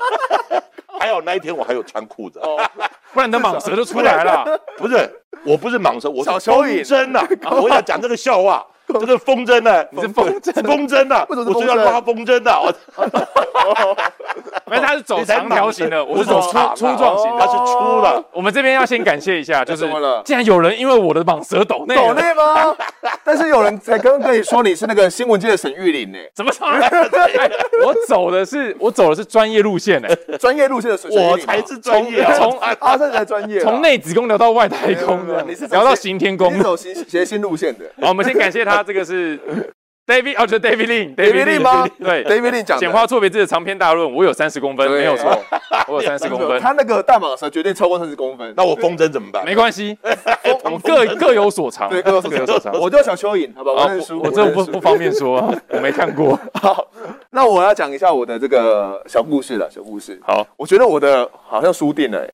[1.00, 2.40] 还有那一天我还有穿裤子，
[3.14, 4.60] 不然你的蟒蛇就出来了。
[4.78, 5.10] 不是，
[5.46, 7.28] 我不是蟒蛇，我是小蚯蚓风筝呐！
[7.62, 8.66] 我要讲这个笑话。
[9.00, 9.86] 这是风筝呢？
[9.92, 10.64] 你是风筝？
[10.64, 11.26] 风筝呐！
[11.30, 12.76] 我是要拉风筝的。
[14.66, 18.24] 没，他是走长条形的，我是走粗粗壮型，他是粗的。
[18.32, 19.90] 我们这边要先感谢一下，就是
[20.24, 22.76] 竟然有人因为我的蟒蛇抖内抖内吗？
[23.24, 26.18] 但是有人才刚刚跟你说你是那个新闻界的沈玉琳呢？
[26.34, 26.68] 怎么说？
[27.86, 30.08] 我走的是我走的是专业路线呢，
[30.40, 37.86] 专业路线的沈玉琳，我才是专业，从阿胜才专业，从内子宫聊到外太空的，你是聊到行天宫，走行谐星路线的。
[38.02, 38.77] 好，我们先感谢他。
[38.78, 39.36] 他这个是
[40.06, 41.88] David，哦，就 David Lin，David Lin 吗？
[41.98, 45.36] 对，David Lin 讲简化错别字的长篇大论，我有三十公分，没有错，
[45.90, 46.62] 我有三十公分。
[46.62, 49.44] 他那个大蟒蛇绝对超过三十公分，那我风筝怎么办？
[49.44, 49.98] 没关系，
[50.64, 52.80] 我们各各有所长，对，各有所长。
[52.80, 53.88] 我叫小蚯蚓，好不好？
[53.88, 56.40] 我我这不不方便说， 我没看过。
[56.54, 56.86] 好，
[57.32, 60.20] 那我要讲一下我的这个小故事了，小故事。
[60.24, 62.26] 好，我觉得我的好像输定了。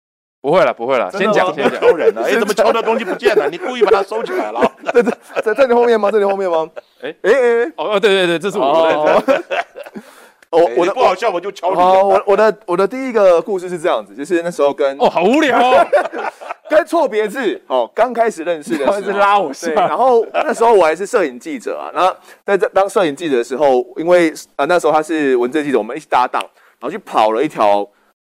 [0.43, 1.79] 不会了，不会了，先讲先讲。
[1.79, 3.47] 偷人了，哎，怎么敲的东西不见了？
[3.49, 4.59] 你故意把它收起来了？
[4.93, 6.11] 在在在在你后面吗？
[6.11, 6.69] 在你后面吗？
[7.01, 9.41] 哎哎哎，哦哦，对对对，这是我的。
[10.51, 11.77] 我我的不好笑，我就敲你。
[11.77, 15.57] 我我的我的第一个故事是这样子，就是那时候跟哦，好无聊，
[16.69, 22.13] 跟错别字哦，刚开始认识的时候是拉我是然后那时候我还是摄影记者啊，然后
[22.45, 26.41] 在这当摄影记者的时候，因为呃那时候他是文字记者，我们一起搭档，
[26.79, 27.87] 然后去跑了一条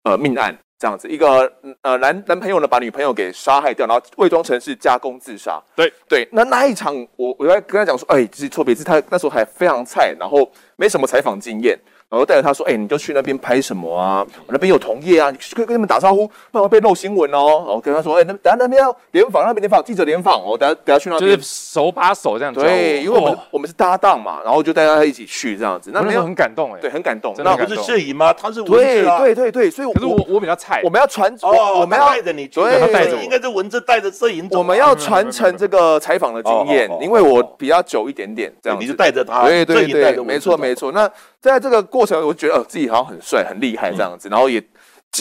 [0.05, 0.57] 呃命案。
[0.79, 5.61] 这样子，一个呃男男朋友呢，把女朋友给杀害掉，然后伪装成是加工自杀。
[5.75, 11.77] 对对，那那一场，我我在跟他讲说，哎，这是错别字，他那时候还非常菜，然后没什么采访经验。
[12.11, 14.27] 然后带着他说：“哎，你就去那边拍什么啊？
[14.47, 22.55] 我那边有同业啊，你可以跟他们打招呼，不然会被漏新闻哦。”然后跟他说：“哎，那等下那边要联访，那边联访记者联访哦，等下等下去那边。”就是手把手这样。
[22.55, 25.91] 对，因为我们我们是搭档嘛，然后就带他一起去这样子。
[25.93, 27.35] 那时候很感动哎，对，很感动。
[27.39, 28.33] 那不是摄影吗？
[28.33, 28.77] 他是文字。
[28.77, 30.81] 对对对对，所以可是我我比较菜。
[30.83, 34.49] 我们要传哦，我们要带着你，对，他带着应该是文字带着摄影。
[34.53, 40.91] 我们要传承这个采访的经验，因为我比较久一点点，这样你就带着他，对对对，没错没错。
[40.91, 44.63] 那在这个过程，我觉得自己好像很帅、很厉害这样子，然后也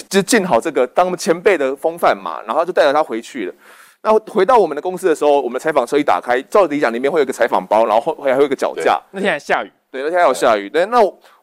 [0.10, 3.54] 就尽好这个当前辈的风范嘛，然后就带着他回去了。
[4.02, 9.02] 那回到我们的公司的时候，我们采访车一打开，照理讲里面会有一个采访包，然后后还会有一个脚架。
[9.12, 10.70] 那天还下雨，对，那天还有下雨。
[10.70, 11.00] 对，那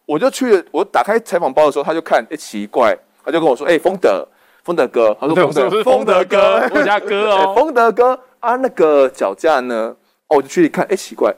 [0.06, 4.26] 我就去了，我打开采访包的时候，他就看，哎，奇怪，他就跟我说，哎，丰德，
[4.62, 9.94] 丰德哥，他说，丰德，丰德哥， 我家哥哦，丰德哥啊，那个脚架呢？
[10.28, 11.34] 哦，我就去看，哎，奇怪。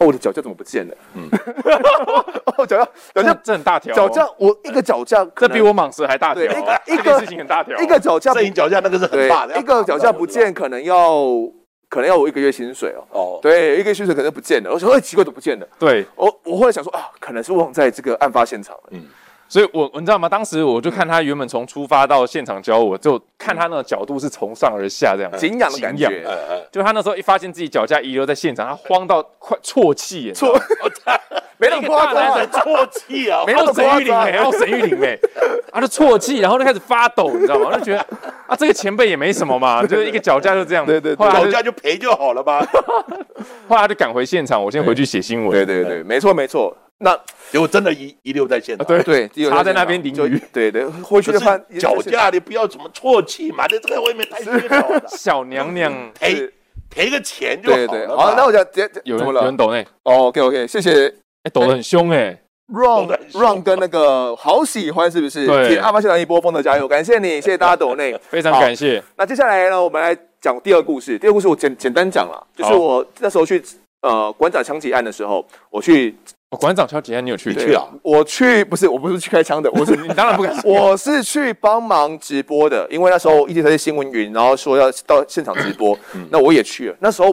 [0.00, 0.94] 哦，我的脚架怎么不见了？
[1.14, 1.28] 嗯，
[2.56, 3.92] 哦，脚架，脚架这很大条。
[3.94, 6.44] 脚架，我一个脚架，这比我蟒蛇还大条。
[6.86, 9.58] 一个事情很大条，一个脚架，摄影脚架那个是很大的。
[9.58, 11.26] 一个脚架不见，可能要
[11.88, 13.02] 可能要我一个月薪水哦。
[13.10, 14.70] 哦，对，一个月薪水可能不见了。
[14.70, 15.66] 我说，哎，奇怪，怎么不见了？
[15.80, 18.82] 对，我我后来想说啊，可能是忘在这个案发现场了。
[18.90, 19.02] 嗯。
[19.48, 20.28] 所以我，我你知道吗？
[20.28, 26.22] 当时我就看他原本从出发到现场教我，就看他那个角度是从上而下这样，景仰的感觉。
[26.70, 30.52] 就他那时候一发现自己脚架遗留在现场，他慌到快啜泣，啜，
[31.56, 35.18] 没那么夸张，啜泣啊，没有沈玉琳没有沈玉琳没，
[35.72, 37.72] 他就啜泣，然后就开始发抖，你知道吗？
[37.78, 38.00] 就觉得
[38.46, 42.60] 啊，这个前辈也没什么嘛， 就是一个脚架就这样，对对，脚架就赔就好了吧。
[43.66, 45.50] 后来他就赶回现场，我先回去写新闻。
[45.50, 46.76] 对对对，没错没错。
[47.00, 47.16] 那
[47.52, 55.02] 结果真的遗遗留在现场，对对，他在那边淋雨，对对，回去的话脚架你不要怎么啜泣嘛，这个外面太虚了。
[55.06, 56.50] 小娘娘赔
[56.90, 58.16] 赔个钱就好了。
[58.16, 61.06] 好，那我就直接有人有人抖内，OK OK，谢谢。
[61.44, 65.46] 哎，抖得很凶哎，Run Run 跟那个好喜欢是不是？
[65.46, 69.00] 对，阿发现场一波风的加油，感谢你，谢谢大家抖内， 非常感谢。
[69.16, 71.16] 那接下来呢，我们来讲第二故事。
[71.16, 73.62] 第二故事我简简单讲了，就是我那时候去
[74.02, 76.12] 呃馆长枪击案的时候，我去。
[76.56, 77.86] 馆长敲击案，你有去去啊？
[78.02, 80.58] 我去，不是，我不是去开枪的，我是 你当然不敢。
[80.64, 85.96] 我是去帮忙直播的，因为那时候一直在新闻云，然后说要到现场直播，
[86.30, 86.96] 那我也去了。
[87.00, 87.28] 那时候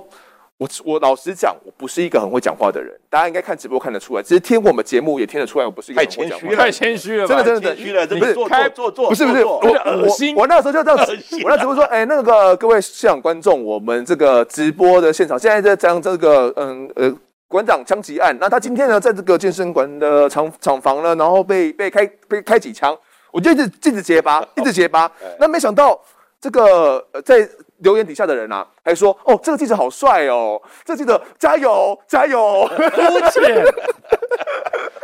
[0.57, 17.15] 我我老实讲，我不是一个很会讲话的人，大家应该看直播看得出来，只是听我们节目也听得出来，我不是一个很会讲话，太谦虚了，真的真的谦虚了，不是开做做不是不是我恶心，我那时候就这样子， 我那直播说，哎，那个各位现场观众，我们这个直播的现场现在在将这个嗯呃。
[17.47, 22.97] 馆长枪击案，那他今天呢，在这个健身馆的厂厂房呢，然后被被开被开几枪，
[23.31, 25.09] 我就一直一直结巴，一直结巴。
[25.39, 25.99] 那没想到
[26.41, 33.63] 这个在留言底下的人啊，还说哦，这个记者好帅哦，这个记者加油加油，肤浅。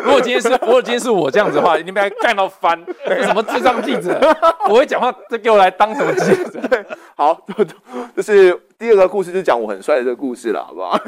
[0.06, 2.80] 如果今天是，如果今天是我这样子的话，一定被干到翻。
[3.06, 4.20] 什么智障记者？
[4.68, 6.60] 我会讲话，这给我来当什么记者？
[6.70, 6.84] 对，
[7.16, 7.40] 好，
[8.16, 11.00] 就是第二个故事，就讲我很帅的这个故事了，好不好？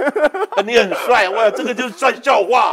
[0.66, 2.72] 你很帅，哇，这个就是算笑话，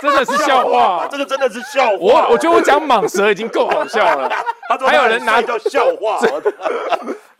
[0.00, 1.96] 真的是笑话，这个真的是笑话。
[1.98, 4.30] 我我觉得我讲蟒蛇已经够好笑了，
[4.86, 6.20] 还有人拿叫笑话。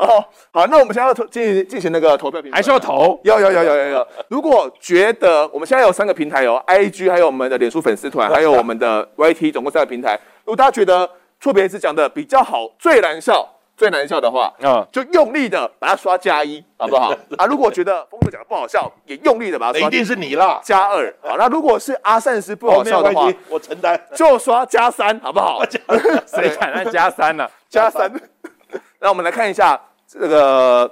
[0.01, 3.21] 哦，好，那我们现在要进行进行那个投票平台，还是要投？
[3.25, 4.07] 要要要要要要。
[4.29, 10.19] 如果觉得我们现在有三个平台，哦 IG，还有我们的脸书粉丝团，还有我们的 YT，总共三个平台。
[10.45, 11.09] 如果大家觉得
[11.41, 13.47] 错别字讲的比较好，最难笑。
[13.77, 17.15] 最难笑的话，嗯，就用力的把它刷加一，好不好？
[17.39, 21.11] 啊，如果觉得峰哥讲的不好笑，也用力的把它刷，一定是你啦，加二。
[21.23, 25.63] 好，那如果是阿善师不好笑的话，我承担， 就刷加三，好不好？
[26.29, 27.49] 谁敢按加三呢？
[27.71, 28.13] 加三。
[28.99, 29.81] 那我们来看一下
[30.13, 30.91] 这个，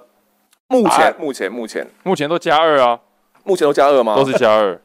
[0.68, 3.00] 目前目前目前目前都加二啊，
[3.42, 4.14] 目前都加二吗？
[4.14, 4.80] 都是加二。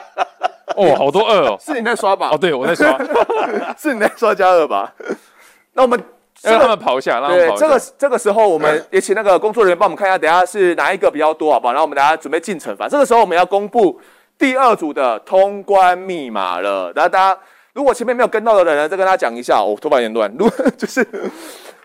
[0.76, 2.30] 哦，好多二哦，是你在刷吧？
[2.32, 2.98] 哦，对，我在刷，
[3.76, 4.94] 是你在刷加二吧？
[5.74, 6.02] 那我们。
[6.42, 7.66] 让他们跑一下，让他们跑一下。
[7.66, 11.72] 对，这个这个时候，我们也请那个工作人员帮我们看一下，等下是哪一个比较多，好不好？
[11.72, 12.86] 然后我们大家准备进惩罚。
[12.86, 13.98] 这个时候，我们要公布
[14.38, 16.92] 第二组的通关密码了。
[16.94, 17.40] 然后大家
[17.72, 19.62] 如果前面没有跟到的人呢，再跟大家讲一下。
[19.62, 20.30] 我头发有点乱。
[20.38, 21.02] 如果 就是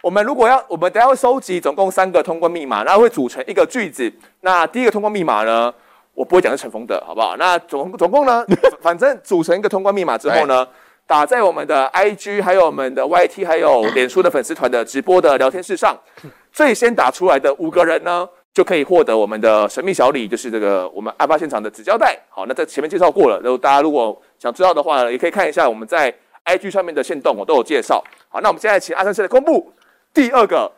[0.01, 4.11] 我们如果要，我们等下会收集总共三个通关密码，然后会组成一个句子。
[4.41, 5.73] 那第一个通关密码呢，
[6.13, 7.37] 我不会讲是陈峰的，好不好？
[7.37, 8.43] 那总总共呢，
[8.81, 10.67] 反正组成一个通关密码之后呢。
[11.07, 15.99] 打在我们的 IG，还有我们的 YT，还有脸书的粉丝团的直播的聊天室上，
[16.53, 22.17] 最先打出来的五个人呢，就可以获得我们的神秘小礼，就是这个我们案发现场的纸胶带。
[22.29, 26.13] 好，那在前面介绍过了，然后大家如果想知道的话呢，也可以看一下我们在
[26.45, 28.01] IG 上面的线动，我都有介绍。
[28.29, 29.69] 好，那我们现在请阿三师来公布
[30.13, 30.71] 第二个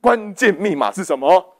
[0.00, 1.56] 关键密码是什么？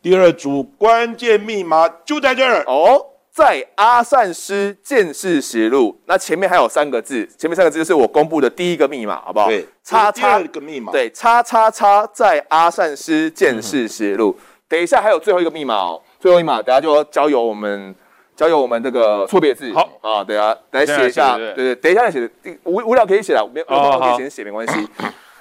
[0.00, 3.06] 第二组关键密码就在这儿哦。
[3.30, 9.46] 在阿善师见识实录，那前面还有三个字，前面三个字就是我公布的第一个密码，好不好？
[9.46, 14.36] 对，叉叉个密码，对，叉叉叉在阿善师见识实录。
[14.66, 17.94] 等一下还有最后一个密码哦，最后一码，等下就交由我们，
[18.34, 19.72] 交由我们这个错别字。
[19.72, 22.28] 好啊，等下来写一下，对对，等一下再写，
[22.64, 24.88] 无无聊可以写了，没有可以先写没关系。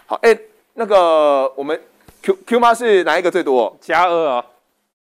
[0.06, 0.38] 好，哎，
[0.80, 1.80] 那个我们
[2.22, 3.76] Q Q 妈是哪一个最多？
[3.82, 4.46] 加二啊，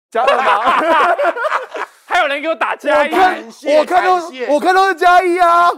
[0.10, 1.16] 加二吗？
[2.08, 3.14] 还有人给我打加一，
[3.78, 4.16] 我看都
[4.54, 5.70] 我看到是加一啊！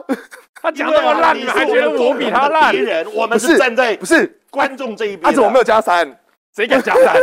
[0.62, 2.72] 他讲那么烂，你们还觉得我比他烂？
[2.72, 5.24] 敌人，我们是站在不是观众这一边。
[5.24, 6.08] 他怎么没有加三？
[6.56, 7.16] 谁敢加三？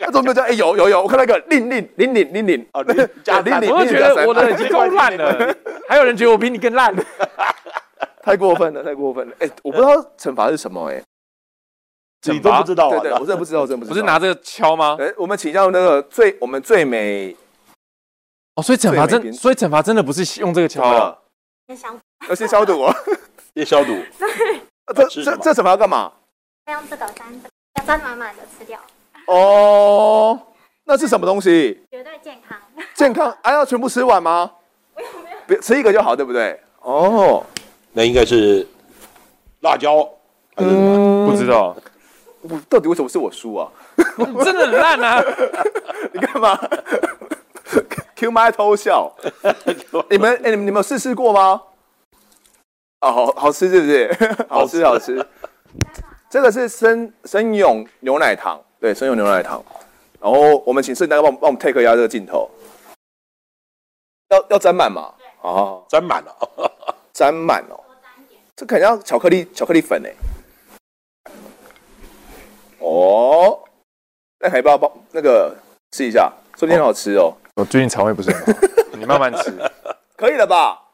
[0.00, 0.42] 他 怎么没有加？
[0.42, 2.84] 哎，有有有，我看到一个零零零零零零哦，
[3.22, 3.72] 加零零。
[3.72, 5.54] 我觉得我的已经够烂了，
[5.88, 6.92] 还有人觉得我比你更烂，
[8.20, 9.32] 太过分了，太过分了！
[9.38, 11.00] 哎，我不知道惩罚是什么，哎，
[12.24, 13.00] 你都不知道啊？
[13.00, 13.94] 对对，我真的不知道， 真的不知道。
[13.94, 14.96] 不是拿这个敲吗？
[15.00, 17.34] 哎，我们请教那个最我们最美。
[18.54, 21.16] 哦，所以惩罚真，所以惩罚真的不是用这个敲啊，
[21.66, 21.88] 先消，
[22.28, 22.94] 要先消毒啊，
[23.56, 23.96] 先消毒。
[24.94, 26.12] 这这这惩罚要干嘛？
[26.66, 27.26] 要用这个沾，
[27.80, 28.78] 要沾满满的吃掉。
[29.26, 30.38] 哦，
[30.84, 31.82] 那是什么东西？
[31.90, 32.58] 绝对健康。
[32.94, 34.52] 健康还要全部吃完吗？
[34.94, 36.60] 没有没有，别吃一个就好，对不对？
[36.82, 37.42] 哦，
[37.92, 38.66] 那应该是
[39.60, 40.06] 辣椒，
[40.56, 41.74] 嗯，不知道。
[42.42, 43.70] 我到底为什么是我输啊？
[44.44, 45.24] 真的很烂啊！
[46.12, 46.58] 你干嘛
[48.16, 49.12] ？Q 麦偷笑，
[50.10, 51.62] 你们哎，你们你们有试试过吗？
[53.00, 54.36] 哦，好好吃是不是？
[54.48, 55.24] 好吃好吃。
[56.28, 59.62] 这个是生生勇牛奶糖，对，生勇牛奶糖。
[60.20, 62.50] 然后我们请摄影大哥帮我们帮我们 take 一下这个镜头，
[64.30, 65.12] 要要沾满吗？
[65.42, 66.32] 哦，沾满了，
[67.12, 67.80] 沾满哦。
[68.54, 70.12] 这肯定要巧克力巧克力粉哎。
[72.82, 73.62] 哦，
[74.40, 75.56] 那还要不要帮那个
[75.92, 76.32] 试一下？
[76.56, 77.34] 说不定很好吃哦。
[77.54, 78.60] 我最近肠胃不是很好，
[78.98, 79.50] 你慢慢吃，
[80.16, 80.90] 可以了吧？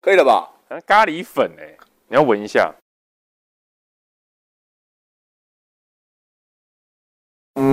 [0.00, 0.52] 可以了吧？
[0.86, 2.74] 咖喱粉哎、欸，你要闻一下。
[7.54, 7.70] 嗯，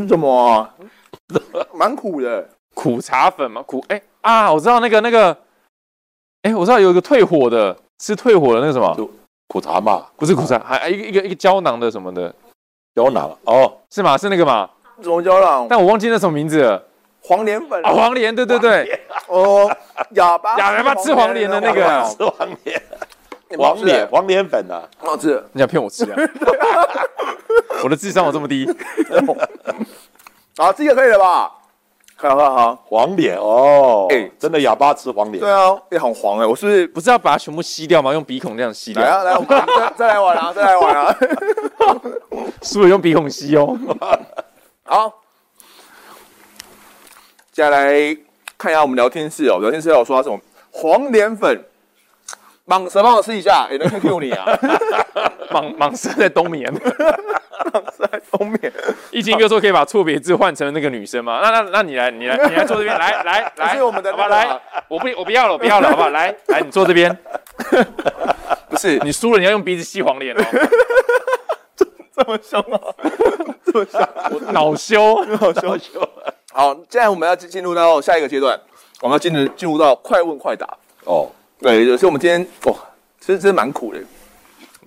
[0.00, 0.74] 是什么、啊？
[1.74, 3.62] 蛮苦的，苦茶粉吗？
[3.62, 4.52] 苦哎、欸、啊！
[4.52, 5.32] 我知道那个那个，
[6.42, 8.94] 哎、欸，我知道有一个退火的，是退火的那个什么
[9.54, 10.04] 苦茶嘛？
[10.16, 12.34] 不是苦茶，还一个一个一个胶囊的什么的
[12.92, 14.18] 胶囊哦，是吗？
[14.18, 14.68] 是那个吗？
[15.00, 15.68] 什么胶囊？
[15.70, 16.82] 但我忘记那什么名字了。
[17.22, 19.00] 黄连粉啊，黄连，对对对。
[19.28, 19.70] 哦，
[20.16, 22.82] 哑巴，哑巴吃黄连的那个，吃 黄连，
[23.56, 25.40] 黄连，黄连粉啊，很好吃。
[25.52, 26.16] 你想骗我吃啊？
[27.84, 28.68] 我的智商有这么低？
[30.58, 31.52] 好，这个可以了吧？
[32.30, 35.40] 好好好，黄脸哦，哎，真的哑巴吃黄脸？
[35.40, 38.12] 对啊，也很黄哎，我是不是不是要把它全部吸掉吗？
[38.12, 39.02] 用鼻孔这样吸掉？
[39.02, 41.16] 来，来，我们再再来玩啊， 再来玩啊！
[42.62, 43.76] 是不是用鼻孔吸哦。
[44.84, 45.12] 好。
[47.52, 47.92] 接下来
[48.58, 50.36] 看一下我们聊天室哦，聊天室有说他什么
[50.72, 51.64] 黄脸粉，
[52.66, 54.46] 蟒蛇帮我试一下，也能 QQ 你啊？
[55.52, 58.72] 蟒蟒蛇在冬眠，蟒蛇在冬眠。
[59.10, 61.40] 一金哥说可以把错别字换成那个女生吗？
[61.42, 64.28] 那那那你来，你来，你来坐这边，来来来， 是我们的，好吧？
[64.28, 66.08] 来，我不我不要了，我不要了，好不好？
[66.08, 67.16] 来来，你坐这边。
[68.68, 70.42] 不是，你输了，你要用鼻子吸黄连哦。
[72.16, 72.80] 这么凶啊，
[73.64, 76.08] 这么凶，恼羞，恼羞。
[76.52, 78.58] 好，现在我们要进入到下一个阶段，
[79.02, 80.66] 我们要进入进入到快问快答。
[81.04, 81.28] 哦，
[81.60, 82.76] 对，有时候我们今天哦，
[83.20, 84.00] 其实真的蛮苦的。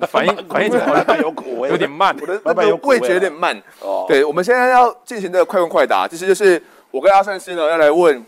[0.07, 1.17] 反应反应怎么了？
[1.19, 3.59] 有苦，有点慢，我的那个味觉有点慢。
[3.81, 6.61] 哦，对，我们现在要进行这个快问快答，其实就是
[6.91, 8.23] 我跟阿善师呢要来问，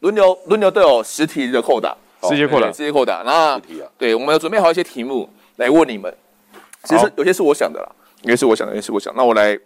[0.00, 3.22] 轮流轮流都有十题的扣打，十题扣打，十题扣打。
[3.26, 3.60] 那
[3.98, 6.14] 对，我们要准备好一些题目来问你们。
[6.84, 7.88] 其实有些是我想的啦，
[8.22, 9.12] 有些是我想的，有些是我想。
[9.14, 9.58] 那我来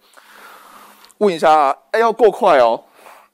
[1.18, 2.82] 问一下，哎，要够快哦，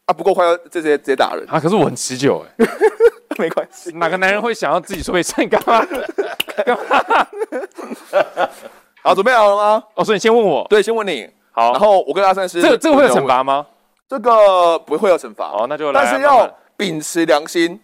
[0.05, 1.59] 啊，不够快要直接直接打人啊。
[1.59, 2.67] 可是我很持久哎，
[3.43, 3.91] 没关系。
[3.93, 5.85] 哪个男人会想要自己说一声干嘛？
[6.65, 8.47] 干嘛？
[9.03, 9.85] 好，准备好了吗？
[9.95, 11.29] 哦，所以你先问我，对，先问你。
[11.53, 13.65] 好，然后我跟阿三师，这个这个会有惩罚吗？
[14.09, 15.47] 这个不会有惩罚。
[15.49, 16.03] 哦，那就来。
[16.03, 17.81] 但是要秉持良心，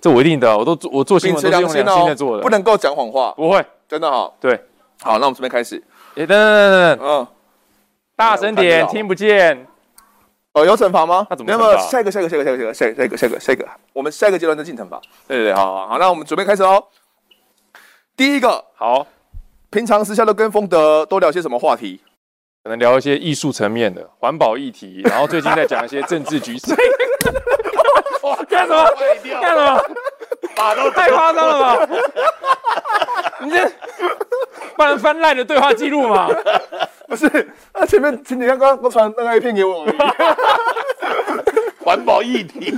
[0.00, 3.32] 这我一定的，我都我做新闻都是用良心在做的，不能够讲谎话。
[3.36, 4.30] 不会，真的哈。
[4.40, 4.58] 对，
[5.00, 5.82] 好，那我们准备开始。
[6.14, 7.26] 等等等等，嗯，
[8.16, 9.66] 大声点，听不见。
[10.52, 11.26] 哦，有惩罚吗？
[11.30, 11.52] 那怎么？
[11.52, 15.00] 那么，下一个，下一个，下一个，下一个，下一个，下一个，下一个，我们下一个阶段再进惩罚。
[15.28, 16.82] 对对对，好好好，那我们准备开始哦。
[18.16, 19.06] 第一个，好，
[19.70, 22.00] 平常私下都跟风德都聊些什么话题？
[22.62, 26.74] 可能聊一些艺术层面的环保议题，然后最近在讲一些政治局势。
[28.48, 28.84] 干什么？
[29.40, 29.82] 干什么？
[30.56, 31.88] 把都太夸张了吧？
[33.44, 33.70] 你这
[34.76, 36.28] 不然翻赖的对话记录嘛？
[37.08, 37.28] 不是，
[37.74, 39.84] 那前面前几天刚刚传那个 A 片给我，
[41.84, 42.72] 环保议题，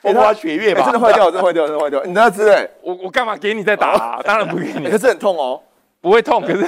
[0.00, 0.84] 风花雪月吧？
[0.84, 2.02] 真的坏掉，真的坏掉，真的坏掉。
[2.04, 4.20] 你那支哎，我我干嘛给你再打？
[4.24, 5.60] 当然不给你，可是很痛哦。
[6.00, 6.64] 不会痛，可是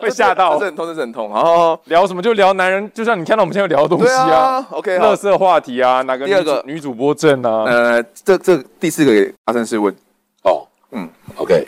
[0.00, 0.54] 会吓到。
[0.54, 1.30] 这是很痛，这是很痛。
[1.32, 4.66] 然后聊什么就聊男人，就像你看到我们现在聊的东西啊。
[4.70, 7.62] OK，垃圾话题啊，哪个第二个女主播证啊？
[7.64, 9.94] 呃，这这第四个给阿生是问。
[10.42, 11.64] 哦，嗯，OK，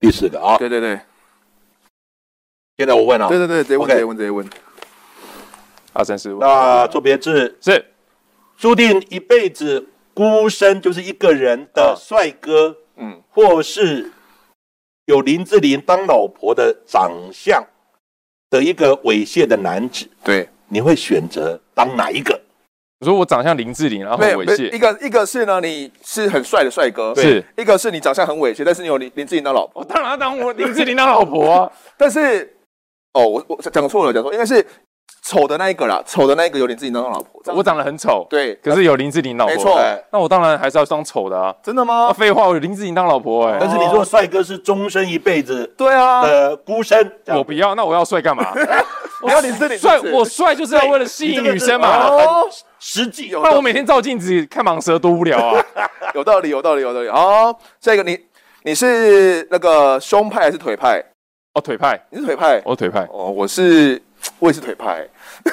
[0.00, 0.56] 第四个啊。
[0.58, 1.00] 对对对。
[2.78, 3.28] 现在我问了。
[3.28, 4.50] 对对对，直接问，直接问，直接问。
[5.92, 6.38] 阿三四五。
[6.38, 7.86] 那做别字是
[8.56, 14.12] 注定一辈子孤身，就是一个人的帅哥，嗯，或是。
[15.06, 17.64] 有林志玲当老婆的长相
[18.50, 22.42] 的一个猥亵的男子，对，你会选择当哪一个？
[23.00, 24.72] 你说我长相林志玲，然后很猥亵。
[24.72, 29.82] 一个一个是呢，你是很帅的帅哥，是一个是你长相很猥亵，但是你有林林志玲当老婆。
[29.82, 31.70] 我当然要当我林志玲当老婆啊！
[31.98, 32.56] 但是，
[33.12, 34.64] 哦，我我讲错了，讲错，应该是。
[35.22, 39.80] 丑的那一个啦，丑的那一个有林志玲当老婆，我长得很丑，对，可是有林志玲老婆，没错，
[40.12, 42.12] 那我当然还是要当丑的啊，真的吗？
[42.12, 48.52] 废话，我有林志玲当老婆哎，但是你说帅哥是终身一辈子，对啊，呃，孤身，我不要，那我要帅干嘛？
[49.20, 52.08] 我要林志玲帅，我帅就是要为了吸引女生嘛，
[52.78, 55.64] 实际有，不然我每天照镜子看蟒蛇多无聊啊，
[56.14, 57.08] 有道理，有道理，有道理。
[57.08, 58.18] 好，下一个你
[58.64, 61.02] 你是那个胸派还是腿派？
[61.54, 64.02] 哦，腿派，你是腿派，我腿派，哦，我是。
[64.40, 65.06] 我也是腿派，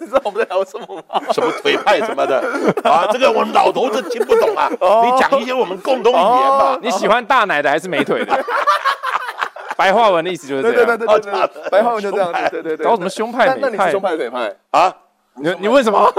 [0.00, 1.22] 你知道我们在聊什么吗？
[1.32, 2.40] 什么腿派什么的
[2.82, 3.06] 啊？
[3.12, 4.68] 这个我们老头子听不懂啊！
[5.04, 6.76] 你讲一些我们共同语言吧。
[6.82, 8.44] 你喜欢大奶的还是美腿的？
[9.76, 10.76] 白话文的意思就是这样。
[10.76, 12.32] 对对对对对，白话文就这样。
[12.50, 12.84] 对对对。
[12.84, 13.56] 搞什么胸派？
[13.60, 14.92] 那你是胸派腿派啊？
[15.36, 16.12] 你你问什么？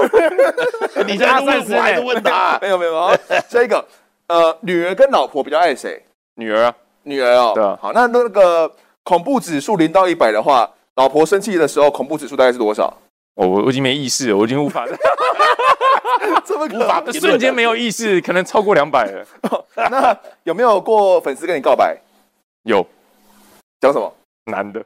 [1.07, 2.57] 你在问我还是问他？
[2.61, 3.18] 没有没有。
[3.47, 3.86] 下一个，
[4.28, 6.03] 呃，女儿跟老婆比较爱谁？
[6.36, 7.51] 女儿啊，女儿哦。
[7.55, 7.63] 对。
[7.82, 8.72] 好，那那个
[9.03, 10.70] 恐怖指数零到一百的话。
[10.95, 12.93] 老婆生气的时候，恐怖指数大概是多少？
[13.36, 14.88] 我我已经没意识了，我已经无法
[16.45, 19.26] 这么无法瞬间没有意识，可能超过两百了。
[19.76, 21.97] 那有没有过粉丝跟你告白？
[22.63, 22.86] 有，
[23.82, 24.09] 讲什么？
[24.45, 24.82] 男的。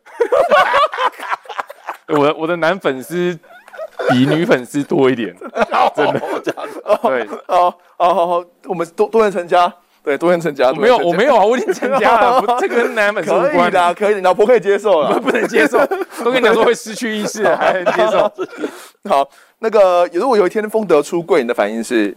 [2.07, 3.37] 我的我的男粉丝
[4.09, 5.35] 比女粉丝多一点，
[5.95, 6.81] 真的这样子。
[7.03, 9.71] 对，哦哦好好，我们多多元成家。
[10.01, 10.71] 对，多元成家。
[10.71, 12.41] 没有，我没有啊，我已经成家了。
[12.59, 13.69] 这个跟男粉丝无关。
[13.69, 15.19] 的，可以，老婆可以接受了。
[15.19, 15.77] 不能接受，
[16.23, 18.19] 都跟你讲说会失去意识，还能接受。
[19.09, 19.29] 好，
[19.59, 22.15] 那个如果有一天风德出柜，你的反应是？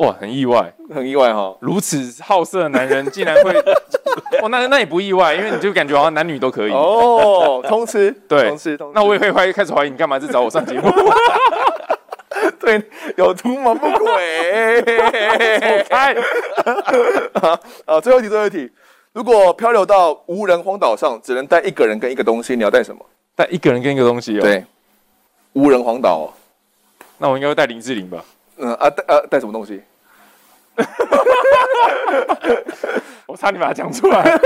[0.00, 1.54] 哇，很意外，很意外哈！
[1.60, 3.52] 如此好色的男人竟然会，
[4.40, 6.70] 哦，那那也不意外，因为你就感觉好像男女都可以。
[6.72, 8.92] 哦，通吃， 对，通吃，通吃。
[8.94, 10.90] 那我也会怀疑，开始怀疑你干嘛是找我上节目？
[12.58, 12.82] 对，
[13.18, 14.82] 有图谋不轨。
[15.88, 16.14] 开
[17.84, 18.00] 啊！
[18.00, 18.70] 最后一题，最后一题。
[19.12, 23.04] 如果漂流到无人荒岛上，只能带一个人跟一个东西，你要带什么？
[23.36, 24.40] 带一个人跟一个东西哦。
[24.40, 24.64] 对，
[25.52, 26.32] 无人荒岛，
[27.18, 28.24] 那我应该会带林志玲吧？
[28.62, 29.82] 嗯啊，带啊带什么东西？
[33.26, 34.38] 我差点把它讲出来。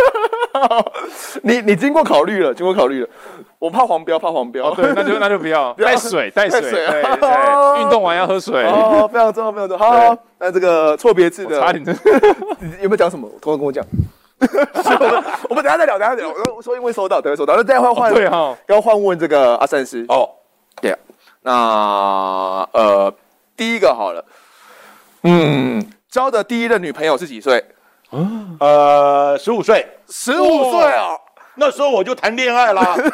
[1.43, 3.09] 你你经过考虑了，经过考虑了。
[3.59, 4.71] 我怕黄标，怕黄标。
[4.71, 5.73] 哦，对，那就那就不要。
[5.75, 6.61] 带水，带水。
[6.61, 8.63] 对对，运动完要喝水。
[8.65, 9.79] 哦，非常重要，非常重要。
[9.79, 11.85] 好，那这个错别字的，差点。
[12.83, 13.29] 有没有讲什么？
[13.41, 13.85] 偷偷跟我讲。
[14.39, 16.31] 我们我们等下再聊，等下再聊。
[16.55, 17.57] 我说因为收到，等下收到。
[17.57, 20.29] 那等下换换，对哈，要换问这个阿善师哦。
[20.83, 20.95] 对，
[21.41, 23.13] 那呃，
[23.57, 24.23] 第一个好了，
[25.23, 25.83] 嗯，
[26.15, 27.61] 交的第一任女朋友是几岁？
[28.61, 31.19] 呃，十五岁，十五岁啊。
[31.57, 33.13] 那时候我就谈恋爱啦， 真的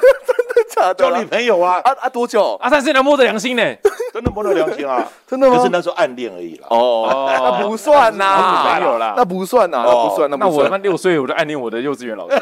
[0.69, 0.95] 假的？
[0.95, 1.81] 交女朋友啊？
[1.83, 2.59] 啊啊，多久？
[2.61, 3.63] 阿三是能摸着良心呢？
[4.13, 5.09] 真的摸着良心啊？
[5.27, 5.57] 真的吗？
[5.57, 6.67] 就是那时候暗恋而已啦。
[6.69, 10.29] 哦，那不算呐，女朋友啦，那不算呐，那不算。
[10.31, 12.39] 那我他妈六岁我就暗恋我的幼稚园老师。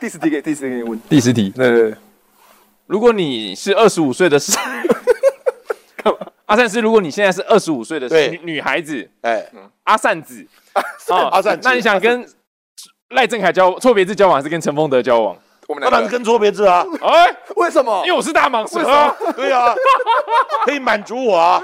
[0.00, 1.50] 第十题给第十题问，第十题。
[1.50, 1.94] 对对对。
[2.86, 4.56] 如果你是二十五岁的时，
[6.02, 6.20] 干嘛？
[6.46, 9.44] 阿善师，如果你现在是二十五岁的女女孩子，哎，
[9.84, 10.46] 阿善子，
[11.30, 12.26] 阿善，那你想跟？
[13.10, 15.36] 赖正凯交错别字交往还是跟陈丰德交往？
[15.68, 16.84] 我们当然是跟错别字啊！
[17.00, 18.02] 哎，为什么？
[18.04, 18.82] 因为我是大蟒蛇。
[19.36, 19.72] 对啊，
[20.64, 21.62] 可以满足我啊！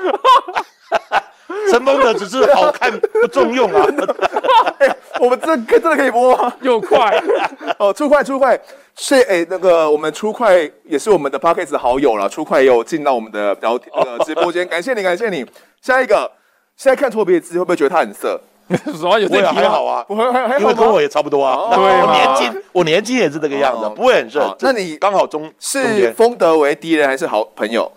[1.71, 3.87] 陈丰德只是好看不中用啊！
[5.21, 6.53] 我们这真的可以播吗？
[6.63, 7.23] 又快
[7.79, 8.59] 哦，出快出快！
[8.97, 15.45] 是哎，那个我们出快也是我们的 Podcast 好友了，出快也有进到我们的聊那个直播间，感谢你，感谢你。
[15.81, 16.31] 下一个，
[16.77, 18.41] 现在看错别字会不会觉得他很色？
[18.71, 21.75] 什么有这还好啊，不会还还因为跟我也差不多啊。
[21.75, 24.57] 对，我年轻，我年轻也是这个样子，不会很热。
[24.61, 27.91] 那你刚好中是丰德为敌人还是好朋友？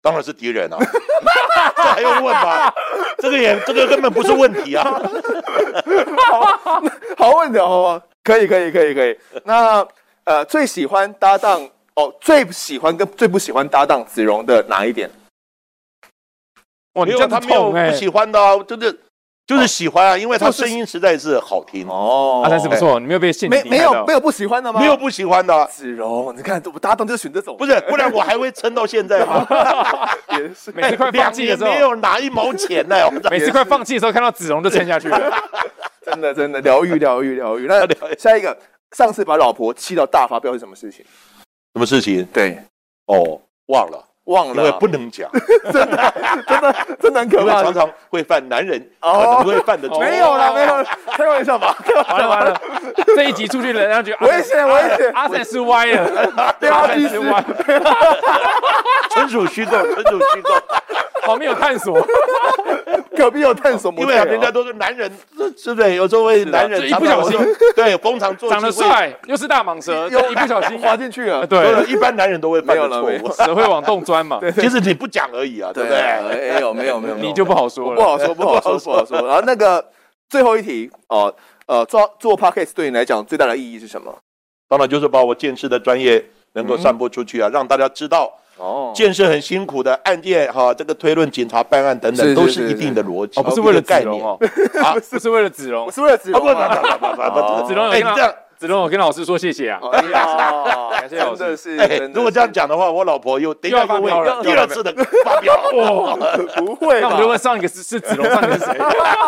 [0.00, 0.78] 当然是敌人啊，
[1.76, 2.72] 这还用问吗？
[3.18, 4.84] 这个也这个根本不是问题啊。
[6.26, 6.82] 好，
[7.18, 9.18] 好问题哦，可以可以可以可以。
[9.44, 9.86] 那
[10.24, 15.10] 呃，最喜欢搭档哦，最喜欢跟最不喜欢搭档子荣的哪一点？
[16.94, 18.94] 哇，你叫他没有不喜欢的啊，真的。
[19.48, 22.42] 就是喜欢啊，因为他声音实在是好听哦。
[22.44, 23.48] 阿善师不错，你没有被限。
[23.48, 24.78] 没没有没有不喜欢的吗？
[24.78, 25.66] 没有不喜欢的。
[25.72, 29.46] 子荣，你看我搭档就选这种，不是，不然我还会撑到现在吗？
[30.36, 32.96] 也是，每次快放弃的时候没有拿一毛钱呢。
[33.30, 35.32] 每次快放弃的时候看到子荣就撑下去了。
[36.04, 37.66] 真的真的疗愈疗愈疗愈。
[37.66, 37.86] 那
[38.18, 38.54] 下一个，
[38.94, 41.02] 上次把老婆气到大发飙是什么事情？
[41.72, 42.22] 什么事情？
[42.34, 42.58] 对，
[43.06, 44.07] 哦，忘了。
[44.28, 45.28] 忘了，因为不能讲，
[45.72, 46.14] 真的，
[46.46, 47.62] 真的，真的很可怕。
[47.62, 50.00] 常常会犯男人可能会犯的错。
[50.00, 51.76] 没有了，没有，开玩笑吧。
[52.10, 52.60] 完了完了，
[53.16, 57.44] 这一集出去，人家觉得危险危险，阿善师歪了， 对阿善师歪，
[59.10, 60.50] 纯属虚构，纯属虚构。
[61.22, 61.94] 旁边有探索，
[63.14, 65.10] 隔壁有探索，因为人家都是男人，
[65.58, 65.94] 是不是？
[65.94, 67.38] 有时候会男人一不小心，
[67.76, 70.78] 对，逢场作戏，长得帅，又是大蟒蛇，又一不小心。
[70.78, 71.46] 滑进去了。
[71.46, 74.40] 对，一般男人都会犯的错误，蛇会往洞钻嘛。
[74.54, 75.98] 其实你不讲而已啊，对不对？
[76.54, 79.26] 没有没有没有，你就不好说了，不好说不好说不好说。
[79.26, 79.84] 然后那个
[80.28, 81.34] 最后一题哦，
[81.66, 84.14] 呃，做做 Podcast 对你来讲最大的意义是什么？
[84.68, 88.32] 当然就是把我建设的专业能够散播出去啊，让大家知道。
[88.58, 94.36] 哦，建设很辛苦的案件哈，这个推论、警察办案等等，都是一定的逻辑，不是为了概念 哦，
[94.82, 99.80] 啊，不是为了子龙，不是为了子龙，不不不不不，子龙，哎，这样，子龙，我跟老师说谢谢啊，
[100.98, 104.92] 感谢老师，是，哎，如果这样讲的话，我老婆又第二个问了，第二次的
[105.24, 105.56] 发飙，
[106.58, 108.76] 不会，那我就问上一个是是子龙，上一个是谁？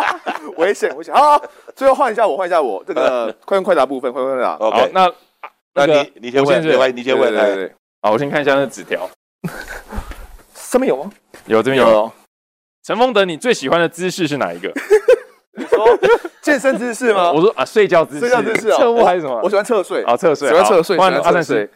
[0.58, 1.40] 危险危险，好，
[1.76, 5.08] 最后换一下我，换一下我，这个快问快答部分，快问快答，OK，那
[5.74, 7.72] 那你你先问，没你先问，对对，
[8.02, 9.08] 好，我先看一下那纸条。
[10.54, 11.08] 上面有吗？
[11.46, 12.12] 有，这边有。
[12.84, 14.72] 陈丰德，你最喜欢的姿势是哪一个？
[15.56, 15.86] 你说
[16.42, 17.30] 健身姿势吗？
[17.32, 18.20] 我说啊，睡觉姿势。
[18.20, 18.78] 睡觉姿势啊？
[18.78, 19.40] 侧卧还是什么？
[19.42, 20.02] 我喜欢侧睡。
[20.04, 20.48] 啊，侧睡。
[20.48, 20.96] 喜欢侧睡。
[20.96, 21.70] 欢迎阿善师。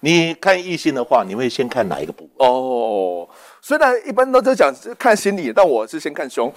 [0.00, 2.46] 你看异性的话，你会先看哪一个部位？
[2.46, 3.28] 哦，
[3.60, 6.52] 虽然一般都在讲看心理，但我是先看胸。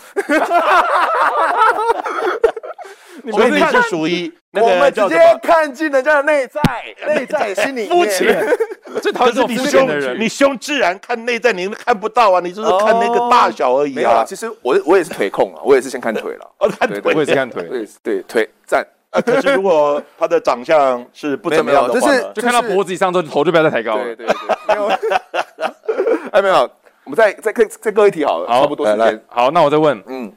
[3.32, 6.61] 所以你是属于我们直接看进人家的内在，
[7.05, 8.45] 内在心里肤浅。
[9.01, 10.19] 最讨厌这种肤浅的人。
[10.19, 14.24] 你胸自然看内在，你看不到啊，你就是看那个大小而已啊。
[14.26, 16.51] 其实我我也是腿控啊，我也是先看腿了。
[16.59, 17.63] 哦，看腿，我也是看腿。
[17.63, 18.86] 对对，腿赞。
[19.11, 24.03] 可是如果他的长相是不怎么样的话，就是就看到脖子以上之后，头就不要再抬高了。
[24.03, 24.36] 对对对，
[24.67, 24.88] 没有。
[26.32, 26.69] 哎，没有，
[27.03, 29.22] 我们再再再再各一题好了，差不多时间。
[29.28, 30.32] 好，那我再问，嗯。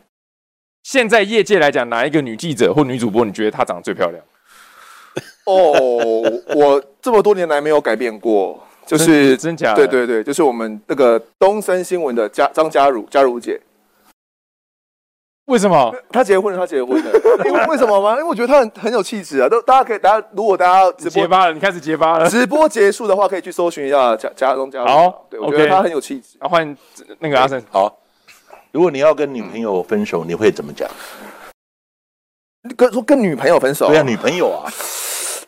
[0.85, 4.23] 现在业界来讲，哪一个女记者或女主播，你觉得她长得最漂亮？
[5.47, 6.23] 哦，
[6.55, 9.75] 我这么多年来没有改变过，就是真假？
[9.75, 13.59] 对对对，就是我们那个东森新闻的嘉张嘉如，嘉如姐。
[15.47, 15.95] 为什么？
[16.11, 17.11] 她结婚了，她结婚了。
[17.47, 18.13] 因为为什么吗？
[18.13, 19.49] 因为我觉得她很很有气质啊。
[19.49, 22.29] 都大家可以，大家如果大家直播结巴了，你开始结巴了。
[22.29, 24.85] 直播结束的话，可以去搜寻一下嘉嘉中嘉。
[24.85, 26.37] 好，对，我觉得她很有气质。
[26.41, 26.77] 啊，换
[27.21, 28.04] 那个阿胜，好。
[28.75, 30.91] 如果你要跟女朋友分手，你会怎么讲？
[32.77, 33.87] 跟说跟女朋友分手？
[33.87, 34.67] 对啊，女朋友啊，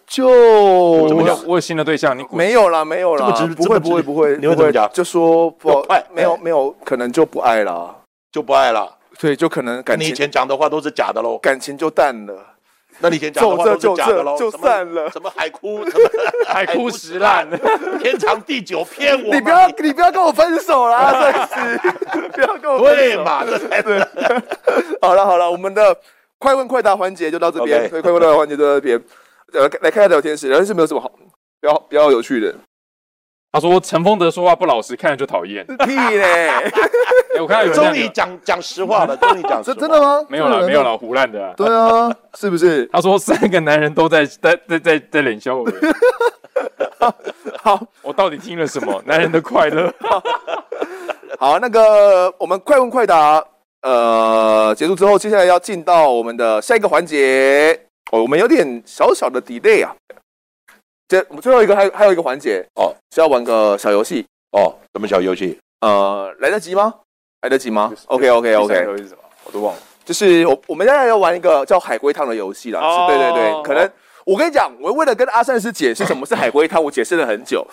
[0.07, 1.37] 就怎么讲？
[1.45, 4.89] 我有新的对象，你没有啦，没有啦，不会，不会，不会，你会怎么讲？
[4.93, 7.93] 就说不爱，没有，没有，可能就不爱了，
[8.31, 8.97] 就不爱了。
[9.19, 10.07] 对就可能感情。
[10.07, 12.56] 你以前讲的话都是假的喽，感情就淡了。
[12.99, 15.11] 那你以前讲的话都是假的喽，就散了。
[15.11, 16.11] 什么海枯，什么
[16.49, 17.47] 海枯石烂，
[18.01, 19.35] 天长地久骗我。
[19.35, 21.13] 你不要，你不要跟我分手啦，
[21.51, 22.29] 真是！
[22.29, 22.95] 不要跟我分手。
[22.95, 24.01] 对嘛，这才对。
[25.01, 25.97] 好了好了，我们的
[26.39, 29.01] 快问快答环节就到这边，所以快问快答环节就到这边。
[29.53, 31.11] 呃，来看一下聊天室，聊天室没有什么好，
[31.61, 32.55] 比较比较有趣的。
[33.57, 35.65] 他说陈丰德说话不老实，看着就讨厌。
[35.87, 36.51] 屁嘞！
[37.41, 39.81] 我看到有终于讲讲实话了， 终于讲实话。
[39.81, 40.23] 真的吗？
[40.29, 41.55] 没有了，没有了，胡乱的。
[41.57, 42.85] 对啊，是不是？
[42.93, 45.67] 他说三个男人都在在在在在冷笑我。
[47.63, 49.03] 好，我到底听了什么？
[49.07, 49.91] 男人的快乐。
[51.39, 53.43] 好，那个我们快问快答，
[53.81, 57.87] 呃，结束之后，接下来要进到我们的下一个环节。
[58.13, 59.97] 哦，我们有点小小的 delay 啊。
[61.09, 64.75] 这我们最后一个还还有一个环节哦，是要玩个小游戏哦。
[64.95, 65.59] 什么小游戏？
[65.81, 66.93] 呃，来得及吗？
[67.43, 68.75] 来得及吗？OK OK OK。
[68.85, 69.21] 游戏是什么？
[69.45, 69.81] 我都忘了。
[70.05, 72.81] 就是我我们现在要玩一个叫海龟汤的游戏啦。
[72.81, 73.07] 哦。
[73.09, 73.89] 对对对，可能
[74.25, 77.65] 我跟你讲，我为了跟阿善师解释什么是海龟汤，我解释了很久。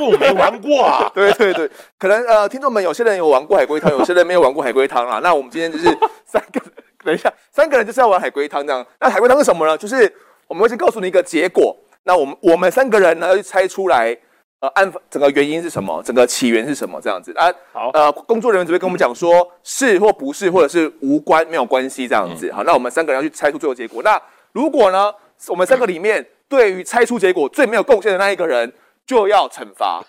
[0.00, 1.08] 我没玩过啊。
[1.14, 5.20] 对对对，可能呃，听众们有些人有玩过海龟汤，有些人没有玩过海龟汤啊。
[5.22, 5.84] 那我们今天就是
[6.26, 6.60] 三个，
[7.04, 8.84] 等一下，三个人就是要玩海龟汤这样。
[8.98, 9.78] 那海龟汤是什么呢？
[9.78, 10.12] 就是
[10.48, 11.76] 我们会先告诉你一个结果。
[12.04, 14.16] 那我们我们三个人呢，要去猜出来，
[14.60, 17.52] 呃，案整个原因是什么，整个起源是什么，这样子啊。
[17.72, 22.48] 好，呃，工作人员只会跟我们讲说是或不是，或者是无关，没有关系这样子。
[22.48, 24.02] 嗯、好，那我们三个人要去猜出最后结果。
[24.02, 24.20] 那
[24.52, 25.12] 如果呢，
[25.48, 28.72] 我们三个里面对于猜出结果最没有贡献的那一个人，
[29.06, 30.02] 就要惩罚，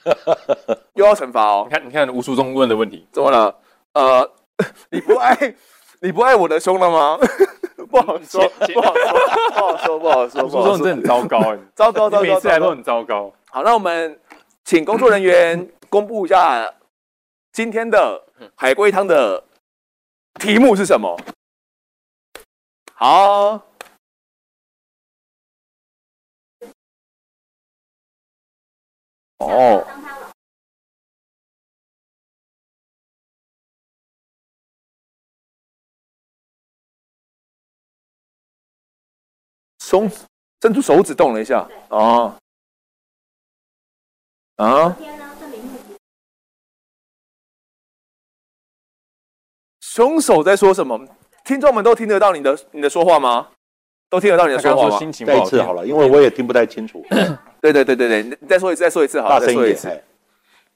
[0.96, 1.68] 又要惩罚哦。
[1.70, 3.56] 你看，你看吴书中问的问题，怎么了？
[3.94, 4.32] 呃，
[4.90, 5.56] 你不爱。
[6.02, 7.18] 你不爱我的胸了吗？
[7.94, 9.20] 不好说，不好说，
[9.52, 10.44] 不好说，不好说。
[10.44, 11.40] 吴书中真的很糟糕，
[11.76, 13.32] 糟糕，糟糕，每次来都很糟糕。
[13.52, 14.20] 好，那我们
[14.66, 16.74] 请工作人员 公布一下
[17.52, 18.20] 今天的
[18.56, 19.44] 海龟汤的
[20.40, 21.16] 题目是什么？
[22.96, 23.62] 好，
[29.38, 29.86] 哦。
[39.94, 40.10] 中
[40.60, 42.34] 伸出手指动了一下，哦，
[44.56, 44.98] 啊，
[49.82, 51.00] 凶手在说什么？
[51.46, 53.50] 听众们都听得到你的你的说话吗？
[54.10, 54.98] 都听得到你的说话吗？
[54.98, 57.06] 心情再一次好了，因为我也听不太清楚。
[57.62, 60.04] 对对对对对，你再说一次，再说一次好了，再说一次。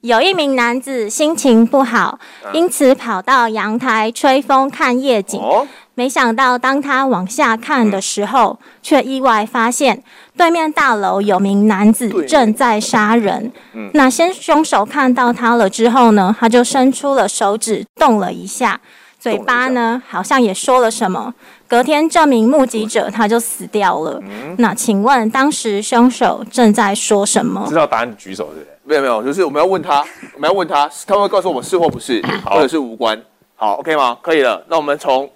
[0.02, 2.20] 有一名男子心情不好，
[2.52, 5.40] 因此跑到阳台吹风看夜景。
[5.40, 10.00] 哦没想到，当他往下看的时候，却意外发现
[10.36, 13.50] 对面大楼有名男子正在杀人。
[13.94, 18.80] 那先凶手看到他了之后呢，他就伸出了手指，动了一下，
[19.18, 21.34] 嘴巴呢好像也说了什么。
[21.68, 24.20] 隔天，这名目击者他就死掉了。
[24.56, 27.66] 那请问，当时凶手正在说什么？
[27.68, 28.72] 知道答案举手对不对？
[28.84, 30.00] 没有没有，就是我们要问他，
[30.34, 33.20] 我们要问他，他会告诉我们是或不是，或者是无关。
[33.54, 34.16] 好，OK 吗？
[34.22, 34.64] 可以了。
[34.68, 35.30] 那我们从。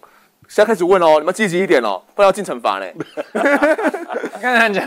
[0.48, 2.94] 现在开始问哦，你们积极一点哦，不然要进惩罚嘞。
[4.38, 4.86] 看看讲，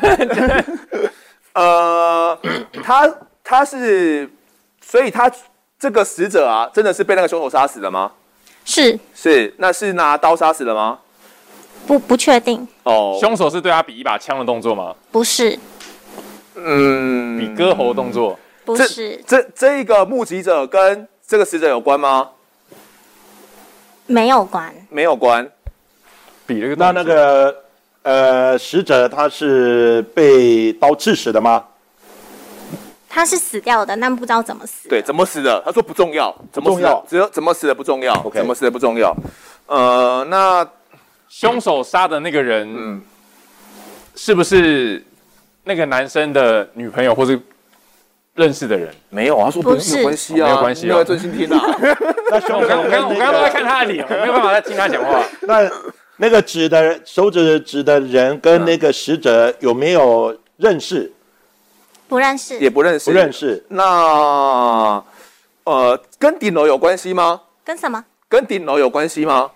[1.53, 2.37] 呃，
[2.83, 3.11] 他
[3.43, 4.29] 他是，
[4.79, 5.31] 所以他
[5.79, 8.11] 这个死者啊，真的是被那个凶手杀死的吗？
[8.63, 10.99] 是是，那是拿刀杀死的吗？
[11.85, 12.67] 不不确定。
[12.83, 14.93] 哦，凶手是对他比一把枪的动作吗？
[15.11, 15.57] 不是。
[16.55, 18.37] 嗯，比割喉动作？
[18.63, 19.21] 不是。
[19.27, 22.29] 这这，这一个目击者跟这个死者有关吗？
[24.07, 24.73] 没有关。
[24.89, 25.49] 没有关。
[26.47, 27.55] 比那个那那个
[28.03, 31.63] 呃，死者他是被刀刺死的吗？
[33.09, 34.87] 他是死掉的，但不知道怎么死。
[34.89, 35.61] 对，怎么死的？
[35.65, 36.87] 他说不重要，怎么死的？
[36.87, 38.13] 重要，只有怎么死的不重要。
[38.23, 39.15] OK，怎么死的不重要。
[39.67, 40.67] 呃，那
[41.27, 43.01] 凶手杀的那个人，嗯，
[44.15, 45.03] 是不是
[45.63, 47.39] 那个男生的女朋友或是
[48.35, 48.93] 认识的人？
[49.09, 51.59] 没有啊，他说不是，没有关系啊，没有关系啊，专心听啊。
[52.31, 55.23] 那凶手，我刚刚我刚刚都在看他的脸，我没有办法再听他讲话。
[55.47, 55.69] 那。
[56.17, 61.11] 那个指的手指指的人跟那个死者有没有认识？
[62.07, 63.61] 不认识，也不认识，不认识。
[63.67, 65.03] 那
[65.65, 67.41] 呃，跟顶楼有关系吗？
[67.65, 68.01] 跟什么？
[68.29, 69.51] 跟顶楼有关系吗？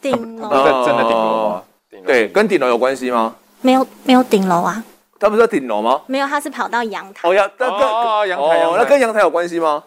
[0.00, 1.62] 顶楼在真的顶楼吗？
[2.06, 3.34] 对，跟顶楼有关系吗？
[3.60, 4.82] 没有，没有顶楼啊。
[5.18, 6.00] 他不是在顶楼吗？
[6.06, 7.28] 没有，他是跑到阳台。
[7.28, 9.84] 哦，阳那跟哦阳台，那跟阳台有关系吗？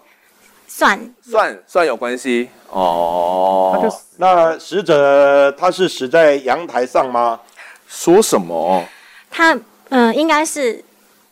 [0.68, 3.72] 算算算有关系哦。
[3.76, 7.40] 那就那死者他是死在阳台上吗？
[7.88, 8.84] 说什么？
[9.30, 9.54] 他
[9.90, 10.84] 嗯、呃，应该是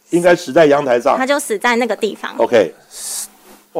[0.09, 1.17] 应该死在阳台上。
[1.17, 2.31] 他就死在那个地方。
[2.37, 2.73] OK，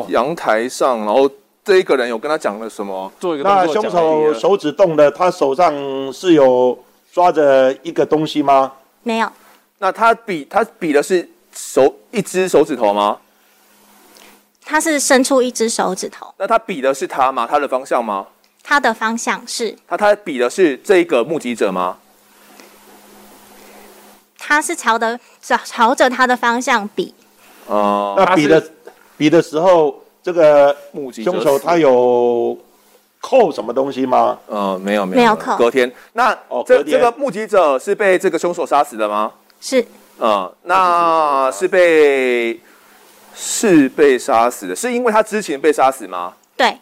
[0.07, 1.29] 阳台上，然后
[1.63, 3.11] 这一个人有跟他讲了什么？
[3.19, 5.73] 做一个那凶手手指动的，他手上
[6.11, 6.77] 是有
[7.13, 8.71] 抓着一个东西吗？
[9.03, 9.31] 没有。
[9.77, 13.17] 那他比他比的是手一只手指头吗？
[14.63, 16.33] 他是伸出一只手指头。
[16.37, 17.47] 那他比的是他吗？
[17.49, 18.25] 他的方向吗？
[18.63, 19.75] 他的方向是。
[19.87, 21.97] 他他比的是这一个目击者吗？
[24.37, 27.13] 他是朝的朝朝着他的方向比。
[27.67, 28.71] 哦、呃，那比的
[29.17, 32.57] 比的时候，这个目击者凶手他有
[33.19, 34.37] 扣什么东西吗？
[34.47, 35.57] 呃，没有没有没有扣。
[35.57, 39.31] 隔天，那哦，这这个目击者是被这个凶手杀死的吗？
[39.59, 39.85] 是。
[40.17, 42.59] 呃，那是被。
[43.33, 46.33] 是被杀死的，是因为他之前被杀死吗？
[46.57, 46.77] 对。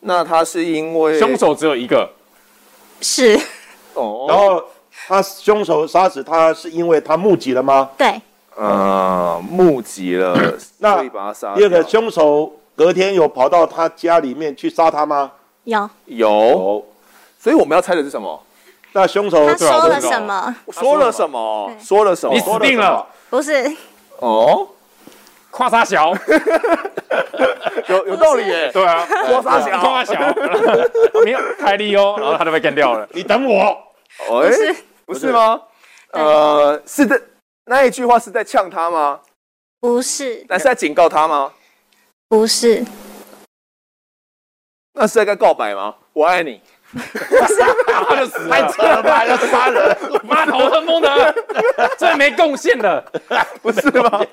[0.00, 2.10] 那他是因为凶手只有一个，
[3.02, 3.38] 是。
[3.92, 4.24] 哦。
[4.26, 4.64] 然后
[5.06, 7.90] 他凶手杀死他是因为他目击了吗？
[7.98, 8.18] 对。
[8.56, 10.36] 呃，目击了，
[10.78, 11.54] 那可以把他杀。
[11.54, 15.30] 第二个凶手隔天有跑到他家里面去杀他吗？
[15.64, 15.88] 有。
[16.06, 16.84] 有。
[17.38, 18.42] 所以我们要猜的是什么？
[18.92, 20.54] 那凶手他说了什么？
[20.72, 21.70] 说了什么？
[21.78, 22.34] 说了什么？
[22.34, 23.06] 你死定了。
[23.28, 23.70] 不是
[24.20, 24.66] 哦，
[25.50, 26.14] 夸杀小，
[27.88, 28.70] 有有道理耶。
[28.72, 30.14] 对啊，夸杀小，夸小，
[31.24, 33.06] 没有开利哦，然后他就被干掉了。
[33.12, 33.76] 你等我，
[34.28, 35.60] 不是不是吗？
[36.12, 37.20] 呃，是的，
[37.68, 39.20] 那一句话是在呛他吗？
[39.80, 41.52] 不是，那是在警告他吗？
[42.28, 42.84] 不是，
[44.94, 45.94] 那是在跟告白吗？
[46.12, 46.60] 我爱你。
[47.88, 49.26] 然后就死了，太扯了吧！
[49.26, 51.34] 要杀人，妈头很懵的，
[51.98, 53.04] 最没贡献的，
[53.60, 54.24] 不是吗？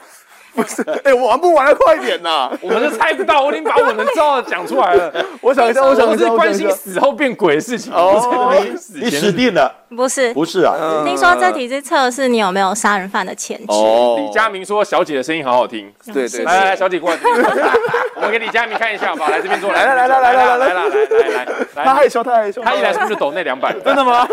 [0.54, 2.56] 不是，哎，玩不玩的快点呐！
[2.62, 5.26] 我们都猜不到，我已经把我能知道的讲出来了。
[5.42, 7.92] 我想一下，我想我是关心死后变鬼的事情。
[7.92, 8.64] 哦，
[8.94, 9.76] 你死定了。
[9.96, 10.76] 不是，不是啊。
[11.06, 13.66] 听说这题是测试你有没有杀人犯的潜质。
[13.70, 14.16] 哦。
[14.18, 16.44] 李佳明说：“小姐的声音好好听。”对对。
[16.44, 17.18] 来来，小姐过来。
[18.16, 19.30] 我们给李佳明看一下好不好？
[19.30, 19.72] 来这边坐。
[19.72, 21.86] 来来来来来来来来来来来。
[21.86, 22.62] 他害羞，他害羞。
[22.62, 23.74] 他一来是不是抖那两百？
[23.74, 24.28] 真的吗？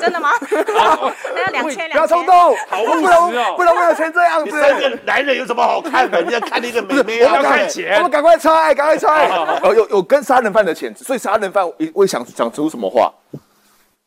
[0.00, 0.30] 真的吗？
[0.40, 1.92] 还有两千两。
[1.92, 2.34] 不要冲动，
[2.68, 4.60] 好务实哦，不能为了钱这样子。
[4.60, 6.10] 三个男人有什么好看？
[6.10, 6.20] 的？
[6.22, 7.96] 你要看那个美眉，要看钱。
[7.96, 9.28] 我们赶快猜，赶快猜。
[9.64, 11.64] 有有有跟杀人犯的潜质，所以杀人犯
[11.94, 13.12] 会想讲出什么话？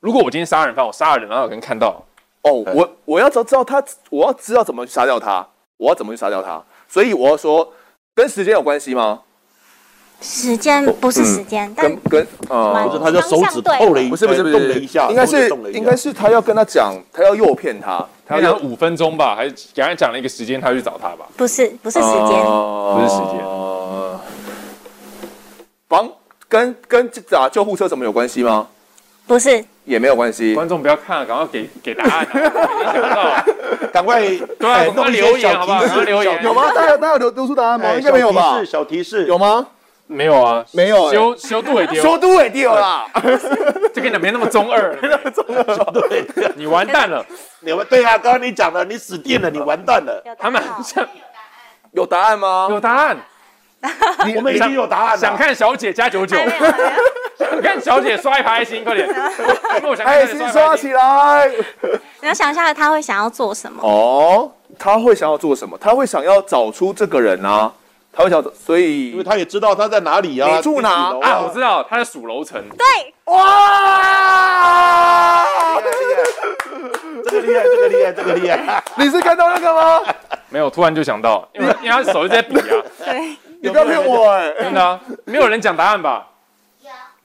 [0.02, 2.04] 如果我今天杀人犯，我杀了人，然后有人看到，
[2.42, 5.48] 哦，我我要知道知道他，我要知道怎么去杀掉他，
[5.78, 6.62] 我要怎么去杀掉他？
[6.88, 7.72] 所以我要说，
[8.16, 9.22] 跟时间有关系吗？
[10.20, 18.04] 时间不是时间，但跟呃，不是，他就手指扣了一，不是不是不是动了一下，应该是应该是他要跟他讲，他要诱骗他。
[18.28, 21.28] 他讲五分钟吧，还是给他讲了一个时间，他去找他吧？
[21.38, 23.40] 不是，不是时间，不是时间。
[25.88, 26.10] 帮
[26.48, 28.68] 跟跟打救护车什么有关系吗？
[29.28, 30.54] 不是，也没有关系。
[30.54, 32.28] 观众不要看了，赶快给给答案。
[33.92, 35.84] 赶快对啊，赶快留言好不好？
[36.02, 36.72] 留言有吗？
[36.74, 37.92] 大家大家有留出答案吗？
[37.94, 38.64] 应该没有吧？
[38.66, 39.68] 小提示有吗？
[40.08, 41.10] 没有啊，没有。
[41.12, 43.06] 修修都尾丢，修都尾丢啦。
[43.94, 45.64] 这个你没那么中二，没那么中二。
[46.10, 46.26] 对，
[46.56, 47.26] 你完蛋了。
[47.62, 50.22] 你们对啊，刚刚你讲了，你死定了，你完蛋了。
[50.38, 50.62] 他们
[51.94, 52.68] 有答案吗？
[52.70, 53.18] 有答案。
[54.36, 55.18] 我们已经有答案了。
[55.18, 56.38] 想看小姐加九九。
[57.50, 59.10] 想看小姐刷一排爱心，快点。
[60.06, 61.50] 爱心刷起来。
[62.22, 63.82] 你要想一下，他会想要做什么？
[63.84, 65.78] 哦，他会想要做什么？
[65.80, 67.72] 他会想要找出这个人啊。
[68.14, 70.56] 他会想，所以因为他也知道他在哪里啊。
[70.56, 70.90] 你住哪
[71.22, 71.42] 啊？
[71.42, 72.62] 我知道，他在数楼层。
[72.78, 72.86] 对，
[73.34, 73.78] 哇！
[77.24, 78.84] 这个厉害，这个厉害，这个厉害。
[78.96, 80.02] 你是看到那个吗？
[80.50, 82.84] 没有，突然就想到，因为因为他手一直在比啊。
[83.06, 84.52] 对，你不要骗我哎！
[84.60, 86.28] 真的，没有人讲答案吧？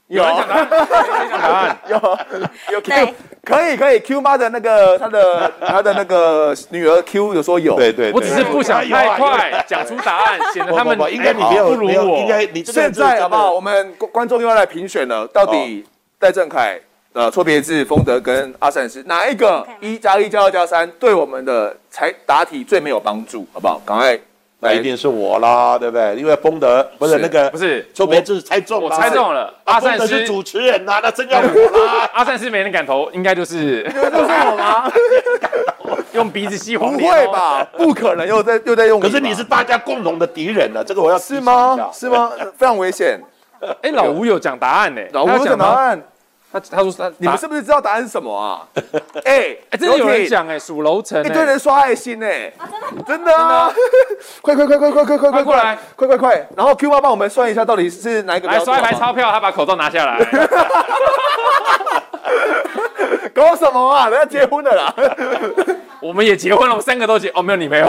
[0.07, 0.29] 有，有。
[0.29, 2.75] 人讲答案，讲答案， 有。
[2.75, 2.81] 有。
[2.81, 13.51] Q，可以可以 Q 妈的那个他的他的那个女儿 Q 有说有，对对，我只是不想太快讲出答案，显得他们应该你没有不如我，应该你现在好不好？
[13.51, 15.85] 我们观众又要来评选了，到底
[16.19, 16.79] 戴正凯、
[17.13, 19.65] 呃错别字、丰德跟阿善是哪一个？
[19.81, 23.81] 一加一加二加三对我们的才答题最没有帮助，好不好？
[23.85, 24.17] 赶快。
[24.59, 26.15] 那一定是我啦，对不对？
[26.15, 29.53] 因为丰德不是那个，不是错别字猜中了，我猜中了。
[29.65, 32.09] 阿善师是主持人呐，那真要我啦。
[32.13, 34.91] 阿善是没人敢投，应该就是就是我吗？
[36.13, 36.99] 用鼻子吸黄连？
[36.99, 37.67] 不会吧？
[37.77, 38.99] 不可能又在又在用。
[38.99, 41.77] 可是你是大家共同的敌人了，这个我要是吗？
[41.93, 42.31] 是吗？
[42.57, 43.21] 非常危险。
[43.83, 46.01] 哎，老吴有讲答案呢，老吴有讲答案。
[46.51, 48.65] 他他说他，你们是不是知道答案是什么啊？
[49.25, 52.51] 哎哎，真的有人讲哎，数楼层，一堆人刷爱心哎，
[53.05, 53.71] 真的真的啊！
[54.41, 56.47] 快快快快快快快快过来，快快快！
[56.55, 58.47] 然后 Q 妈帮我们算一下，到底是哪一个？
[58.47, 60.17] 来刷一排钞票，他把口罩拿下来。
[63.33, 64.09] 搞什么啊？
[64.09, 64.93] 人家结婚的啦！
[65.99, 67.87] 我们也结婚了，我们三个都结哦，没有你没有，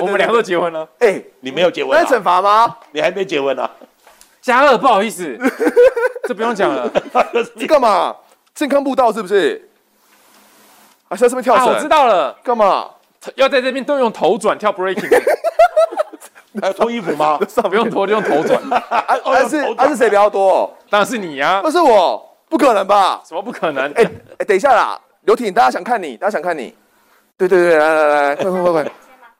[0.00, 0.88] 我们两个都结婚了。
[1.00, 2.76] 哎，你没有结婚，那惩罚吗？
[2.92, 3.68] 你还没结婚呢。
[4.44, 5.38] 加二，不好意思，
[6.28, 6.90] 这不用讲了。
[7.56, 8.14] 你干嘛？
[8.54, 9.66] 健康步道是不是？
[11.08, 11.66] 啊，在这边跳绳。
[11.66, 12.36] 我知道了。
[12.44, 12.90] 干嘛？
[13.36, 15.08] 要在这边都用头转跳 breaking。
[16.60, 17.38] 还 要脱衣服吗？
[17.70, 18.60] 不用脱，就用头转。
[19.00, 20.70] 还是还是谁比较多？
[20.90, 21.62] 当然是你呀。
[21.62, 23.22] 不是我，不可能吧？
[23.26, 23.90] 什么不可能？
[23.92, 24.04] 哎
[24.40, 26.76] 哎，等一下啦，刘婷，大家想看你，大家想看你。
[27.38, 28.92] 对对对，来来来，快快快快，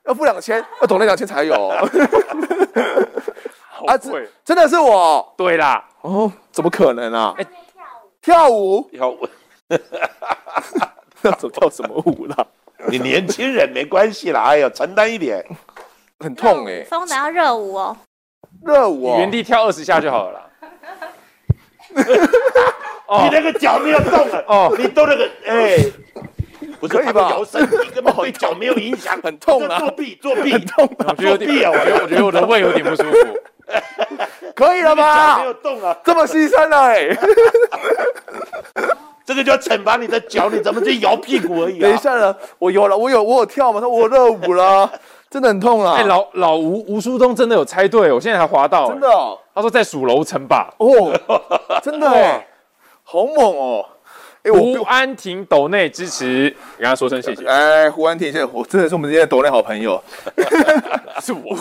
[0.07, 1.71] 要付两千，要懂那两千才有。
[3.87, 5.35] 啊，真真的是我。
[5.37, 5.85] 对啦。
[6.03, 7.35] 哦，怎么可能啊？
[7.39, 7.47] 哎，
[8.21, 9.29] 跳舞，跳舞，
[11.23, 12.47] 那走跳什么舞啦？
[12.89, 15.45] 你年轻人没关系啦，哎呀，承担一点，
[16.21, 16.85] 很痛哎。
[16.85, 17.97] 风的要热舞哦，
[18.63, 20.51] 热舞哦，原地跳二十下就好了。
[21.95, 24.45] 你那个脚没有动了？
[24.49, 25.79] 哦，你动那个哎，
[26.81, 27.31] 不可以吧？
[27.31, 29.79] 摇身体根本对脚没有影响，很痛啊！
[29.79, 31.07] 作弊，作弊，很痛啊！
[31.09, 33.17] 我觉得有点，我觉得我的胃有点不舒服。
[34.55, 35.39] 可以了吧？
[35.39, 37.09] 没有动啊，这么牺牲了哎！
[39.27, 41.79] 这个就要惩罚你的脚，你怎么去摇屁股而已？
[41.79, 43.81] 等一下了，我有了，我有我有跳嘛？
[43.81, 44.91] 他我热舞了，
[45.31, 45.95] 真的很痛啊！
[45.97, 49.09] 哎，老老吴吴书东真的有猜对，我现在还滑到，真的。
[49.55, 50.73] 他说在数楼层吧？
[50.79, 51.13] 哦，
[51.83, 52.47] 真的 哎，
[53.03, 53.87] 好猛哦！
[54.45, 57.47] 哎，胡安婷斗内支持，跟他说声谢谢。
[57.47, 60.03] 哎，胡安婷，谢谢我真的是我们今天的斗内好朋友。
[61.23, 61.57] 是我，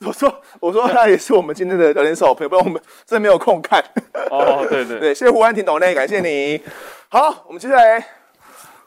[0.00, 3.82] 我说我说他也是我们今天的聊天室好朋友，不然我们真的没有空看。
[4.30, 6.60] 哦，对对对，谢谢胡安婷斗内，感谢你。
[7.08, 8.06] 好，我们接下来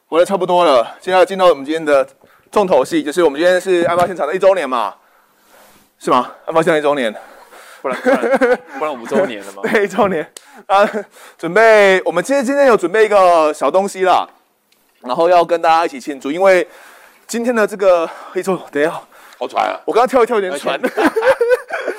[0.07, 2.07] 我的差不多了，接下来进到我们今天的
[2.51, 4.93] 重头戏，就是我们今天是案发现场的一周年嘛，
[5.97, 6.31] 是吗？
[6.45, 7.11] 案发现场一周年，
[7.81, 9.61] 不然不然不然五周年了吗？
[9.71, 10.25] 对，一周年
[10.67, 10.87] 啊，
[11.37, 14.27] 准备我们其实今天有准备一个小东西啦，
[15.01, 16.67] 然后要跟大家一起庆祝，因为
[17.27, 19.01] 今天的这个一周，等一下，
[19.39, 19.79] 好喘啊！
[19.85, 20.79] 我刚刚跳一跳有点喘。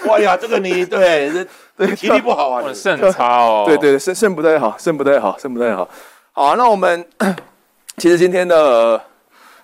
[0.06, 1.30] 哇呀，这个你对
[1.76, 3.64] 对体力不好啊，肾很差哦。
[3.66, 5.88] 对对，肾肾不太好，肾不太好，肾不太好。
[6.32, 7.04] 好啊，那我们
[7.98, 9.00] 其实今天的，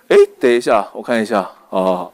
[0.07, 2.11] 哎，等一下，我看一下哦。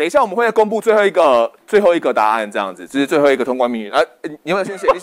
[0.00, 3.90] 等一下，我们会再公布最后一个最后一个答案，这样子，这是最后一个通关密语。
[3.90, 4.86] 啊，你有没有先写？
[4.94, 4.98] 你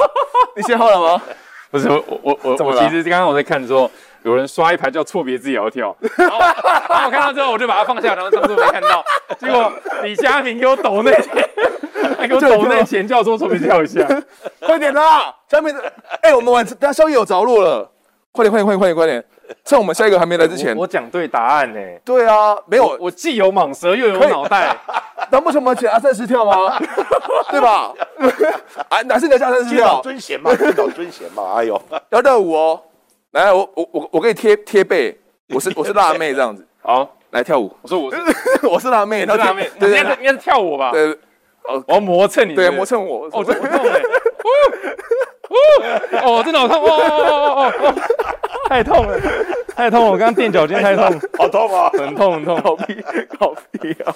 [0.55, 1.21] 你写好了吗？
[1.69, 3.91] 不是，我我我我其实刚刚我在看的时候，
[4.23, 9.05] 有人刷一排叫错别字也要跳，然 后我看到之后我就把它放下，然后当作没看到。
[9.37, 9.71] 结果
[10.01, 11.47] 李佳明给我抖那钱，
[12.17, 14.03] 还给我抖那钱，叫我说错别字跳一下，
[14.61, 15.31] 快点啦！
[15.47, 15.71] 佳明，
[16.23, 17.87] 哎，我们晚等下宵夜有着落了，
[18.31, 19.23] 快点快点快点快点快点，
[19.65, 20.75] 趁我们下一个还没来之前。
[20.77, 21.79] 我讲对答案呢。
[22.03, 24.75] 对啊，没有，我既有蟒蛇又有脑袋，
[25.31, 26.77] 难不成我们请阿三师跳吗？
[27.49, 27.93] 对吧？
[28.89, 30.01] 啊，哪是你的阿善师跳？
[30.01, 30.53] 尊贤嘛，
[30.95, 32.81] 尊贤嘛，哎呦，要热舞哦！
[33.31, 35.17] 来，我我我我给你贴贴背，
[35.53, 36.65] 我是我是辣妹这样子。
[36.81, 37.71] 好，来跳舞。
[37.81, 38.17] 我说我是
[38.67, 39.69] 我是辣妹，是辣妹。
[39.79, 40.91] 对对，应该是跳舞吧？
[40.91, 41.17] 对，
[41.63, 43.27] 我要磨蹭你，对，磨蹭我。
[43.31, 44.01] 哦，这不痛哎！
[46.23, 46.83] 哦，真的好痛！
[46.83, 47.93] 哦哦哦哦哦，
[48.69, 49.19] 太痛了，
[49.75, 50.11] 太痛了！
[50.11, 53.03] 我刚刚垫脚尖太痛， 好痛啊，很痛很痛，好屁
[53.39, 54.13] 好屁啊！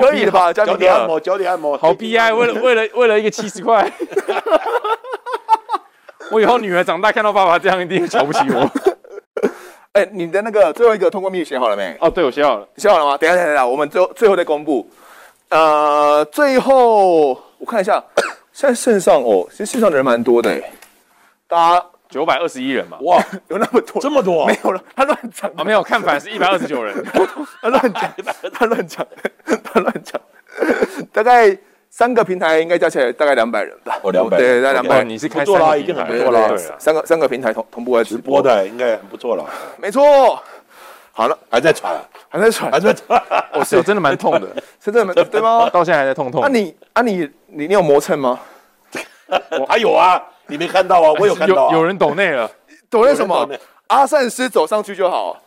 [0.00, 0.52] 可以的吧？
[0.52, 2.32] 脚底按摩，脚底按摩，好悲哀！
[2.32, 3.90] 为了为了为了一个七十块。
[6.30, 8.70] 我以后女儿长大看到爸爸这样，一定瞧不起我。
[9.92, 11.96] 哎，你的那个最后一个通关密语写好了没？
[12.00, 12.66] 哦，对，我写好了。
[12.76, 13.16] 写好了吗？
[13.16, 14.88] 等一下，等一下，我们最后最后再公布。
[15.50, 17.28] 呃，最后
[17.58, 18.02] 我看一下，
[18.54, 20.62] 现在线上哦，其实线上的人蛮多的哎，
[21.48, 22.96] 大家九百二十一人嘛。
[23.00, 24.00] 哇，有那么多？
[24.00, 24.46] 这么多？
[24.46, 25.64] 没有了，他乱讲啊！
[25.64, 26.94] 没有，看反是一百二十九人，
[27.60, 28.14] 他乱讲，
[28.52, 29.06] 他乱讲，
[29.64, 30.20] 他乱讲，
[31.12, 31.58] 大概。
[31.90, 33.96] 三个平台应该加起来大概两百人吧。
[34.02, 35.04] 哦，两百，对，大概两百。
[35.04, 36.58] 你是开做了，已经很不错了。
[36.76, 39.48] 三个三个平台同同步来直播的，应该很不错了。
[39.80, 40.42] 没错。
[41.16, 41.94] 好了，还在喘，
[42.28, 43.22] 还在喘，还在喘。
[43.52, 44.48] 我，是，真的蛮痛的，
[44.84, 45.70] 是真的蛮对吗？
[45.72, 46.40] 到现在还在痛痛。
[46.42, 48.40] 那你啊，你你你有磨蹭吗？
[49.58, 51.12] 我还有啊，你没看到啊？
[51.20, 51.70] 我有看到。
[51.70, 52.50] 有人抖内了，
[52.90, 53.48] 抖内什么？
[53.86, 55.40] 阿善师走上去就好。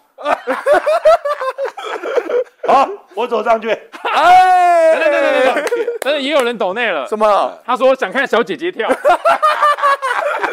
[2.67, 3.69] 好，我走上去。
[3.69, 5.65] 哎，等等等等等，
[6.01, 7.07] 但是也有人抖内了。
[7.07, 7.57] 什么？
[7.65, 8.89] 他说想看小姐姐跳。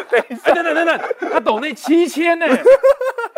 [0.09, 0.99] 等等等等，
[1.33, 2.45] 他抖内七千呢。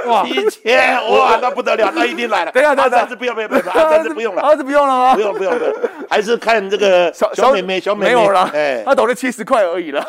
[0.06, 2.52] 哇，七千哇，那不得了，那一定来了。
[2.52, 5.16] 等下，等下，阿三不要不要不要，阿三不用了，阿三不用了吗？
[5.16, 5.74] 不用不用不用，
[6.08, 8.14] 还是看这个小小妹妹小妹妹。
[8.14, 10.06] 没有了，哎，他抖了七十块而已了。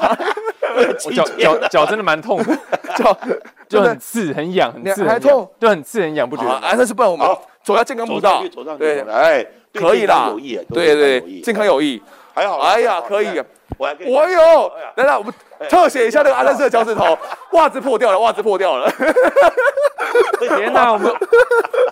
[1.15, 2.59] 脚脚脚真的蛮痛的，
[2.97, 3.17] 脚
[3.69, 6.51] 就很刺很痒，很刺还痛，就很刺很痒，不觉得？
[6.51, 7.27] 啊，但是不然我们
[7.63, 8.43] 走下健康步道，
[8.79, 9.45] 对，哎，
[9.75, 10.33] 可以啦，
[10.73, 12.03] 对对，健康有益。
[12.35, 12.59] 还好。
[12.59, 13.43] 哎呀，可以。
[13.77, 13.89] 我。
[14.07, 14.73] 我有。
[14.95, 15.35] 来来，我们
[15.69, 17.19] 特写一下那个阿善师的脚趾头，
[17.53, 18.89] 袜子破掉了，袜子破掉了。
[20.39, 21.13] 天哪，我们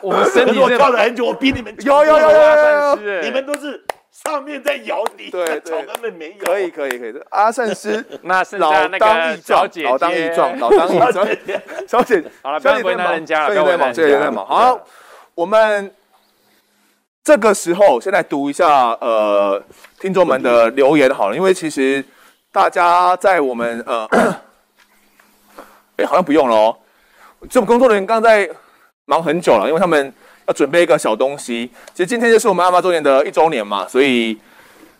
[0.02, 2.40] 我们身体我跳了很久，我比你们有有有有
[3.02, 3.84] 有，你们都是
[4.24, 6.44] 上面在咬你，对脚根本没有。
[6.44, 11.28] 可以可以可以，阿善师那是老当益壮，老当益壮，老当益壮。
[11.86, 14.44] 小姐，好了，不要为难人家了，不要为难人家了。
[14.46, 14.80] 好，
[15.34, 15.94] 我们
[17.22, 19.62] 这个时候现在读一下呃
[20.00, 22.02] 听众们的留言好了，因为其实
[22.50, 24.08] 大家在我们呃，
[25.96, 26.78] 哎，好像不用了哦。
[27.50, 28.48] 这工作人员刚刚在
[29.04, 30.12] 忙很久了，因为他们
[30.46, 31.70] 要准备一个小东西。
[31.92, 34.38] 其实今天就是我们阿妈周年的一周年嘛，所以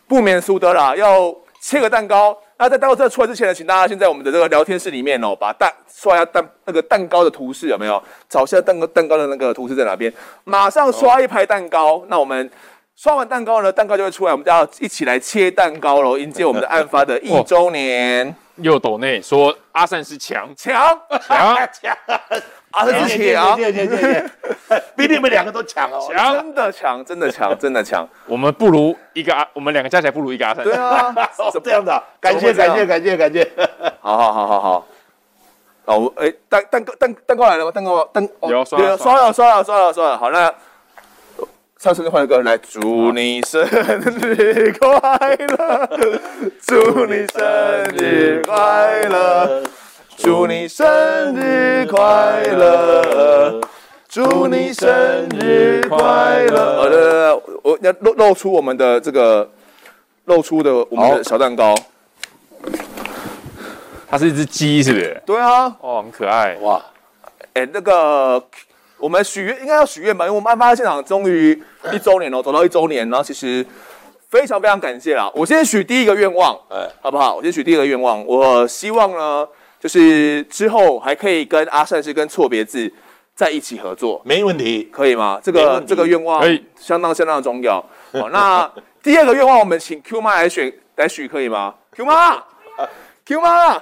[0.07, 2.37] 不免俗的啦，要切个蛋糕。
[2.59, 8.01] 那在蛋糕这出来之前呢，请大家先在我们的这个聊天室里面哦，把蛋刷一下蛋那个蛋糕的图示有没有？
[8.27, 10.11] 找一下蛋糕蛋糕的那个图示在哪边？
[10.43, 12.03] 马上刷一排蛋糕。
[12.07, 12.49] 那我们
[12.95, 18.35] 刷完蛋糕呢，蛋糕就会出来，我们就要一起来切蛋糕喽，迎接我们的案发的一周年。
[18.57, 21.95] 又抖内说阿善是强强强强，
[22.77, 23.57] 阿善师强，
[24.95, 28.07] 比你们两个都强哦，强真的强，真的强，真的强。
[28.27, 30.63] 我们不如一个阿，我们两个加起来不如一个阿三。
[30.63, 31.11] 对啊，
[31.51, 33.49] 是这样的，感谢感谢感谢感谢。
[33.99, 34.87] 好好好好好。
[35.85, 37.71] 哦，哎，蛋蛋糕蛋蛋糕来了吗？
[37.73, 40.17] 蛋糕蛋有刷了刷了刷了刷了刷了。
[40.17, 40.53] 好，那。
[41.79, 45.87] 唱生日快乐歌，来祝你生日快乐，
[46.65, 47.39] 祝你生
[47.95, 49.61] 日快乐，
[50.17, 50.85] 祝你生
[51.35, 53.61] 日快乐，
[54.09, 54.89] 祝你生
[55.39, 56.75] 日快乐。
[56.75, 59.47] 好的，我要露露出我们的这个
[60.25, 61.75] 露出的我们的小蛋糕，
[64.09, 65.21] 它是一只鸡，是不是？
[65.23, 66.81] 对啊，哦，很可爱哇！
[67.53, 68.43] 哎，那个。
[68.99, 71.53] 我们许愿应该要许愿吧，因为我们案发现场终于
[71.93, 73.63] 一周年了，走到一周年，然后其实
[74.27, 75.31] 非常非常感谢啦。
[75.35, 77.35] 我先许第一个愿望，哎，好不好？
[77.35, 79.47] 我先许第一个愿望，我希望呢，
[79.79, 82.91] 就是之后还可以跟阿善是跟错别字
[83.35, 85.39] 在一起合作，没问题，可以吗？
[85.41, 87.83] 这个这个愿望可以，相当相当的重要。
[88.13, 88.71] 好，那
[89.03, 92.43] 第二个愿望，我们请 Q 妈来选来许，可以吗？Q 妈，
[93.25, 93.81] Q 妈。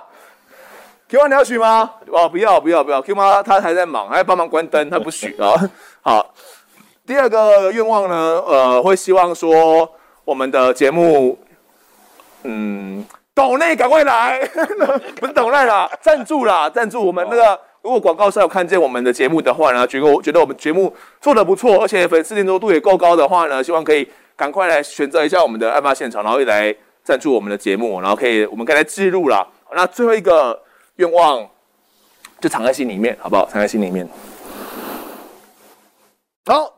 [1.08, 1.92] Q 妈你要许吗？
[2.08, 5.54] 哦，不要不要不要，Q 妈她还在忙，还要帮忙关灯，她不许啊。
[6.02, 6.34] 好，
[7.06, 9.88] 第二个愿望呢，呃，会希望说
[10.26, 11.38] 我们的节目，
[12.42, 14.40] 嗯，抖内赶快来，
[15.20, 29.46] 不是抖内啦，赞助啦，赞助我们那个，如果广告商有看见我们的节目的话呢，觉得我觉得我们节目做的不错，而且粉丝黏着度也够高的话呢，希望可以赶快来选择一下我们的案发现场，然后一来赞助我们的节目，然后可以我们可以来记录啦。
[29.74, 30.62] 那最后一个。
[30.98, 31.46] 愿望
[32.40, 33.46] 就藏在心里面，好不好？
[33.48, 34.08] 藏在心里面。
[36.46, 36.74] 好，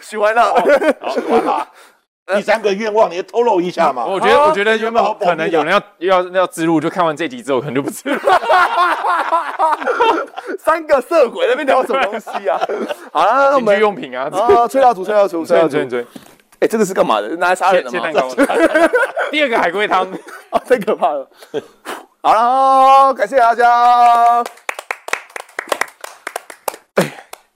[0.00, 0.52] 许完了。
[1.00, 1.68] 好，许完了。
[2.26, 4.06] 第三个愿望，你要透露一下嘛？
[4.06, 8.18] 我觉得，我觉得原本可能有人要要要自录，就看完这集之后，可能就不自录。
[10.58, 12.58] 三个色鬼那边聊什么东西啊？
[13.12, 16.06] 好了，那我们用品啊，啊，吹蜡烛，吹蜡烛，吹蜡烛，吹吹。
[16.60, 17.28] 哎，这个是干嘛的？
[17.36, 18.06] 拿来杀人的吗？
[19.30, 20.06] 第二个海龟汤，
[20.50, 21.28] 啊， 太可怕了。
[22.22, 24.44] 好了，感谢大家。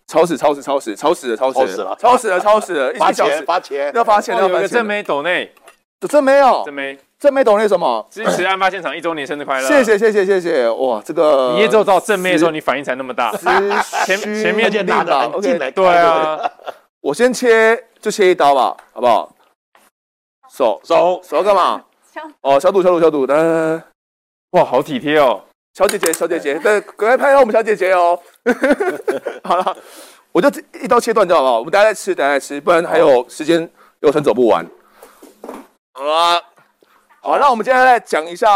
[0.06, 4.68] 哎，超时，超时，超时，超时了，超时了，超时了，超时了，发钱，发钱，要发钱，要发钱。
[4.68, 5.52] 正妹抖内，
[6.08, 8.06] 正妹哦，正妹，正妹抖内什么？
[8.10, 9.66] 支持案发现场一周年生日快乐！
[9.66, 10.68] 谢谢，谢谢，谢谢。
[10.70, 13.34] 哇，这个你也只有到正妹的时候，你反应才那么大。
[14.06, 16.38] 前前面就拿的很近来，对啊。
[17.00, 19.32] 我先切，就切一刀吧，好不好？
[20.50, 21.82] 手手手要干嘛？
[22.40, 23.82] 哦，消毒消毒消毒，来来来。
[24.50, 25.42] 哇，好体贴哦，
[25.76, 28.18] 小姐姐，小姐姐，对，赶快拍到我们小姐姐哦。
[29.44, 29.76] 好了，
[30.32, 30.48] 我就
[30.80, 31.58] 一刀切断掉好不好？
[31.58, 33.68] 我们大家再吃，大家再吃，不然还有时间
[34.00, 34.64] 流程走不完。
[35.92, 36.42] 好了，
[37.20, 38.50] 好，那我们接下来讲一下，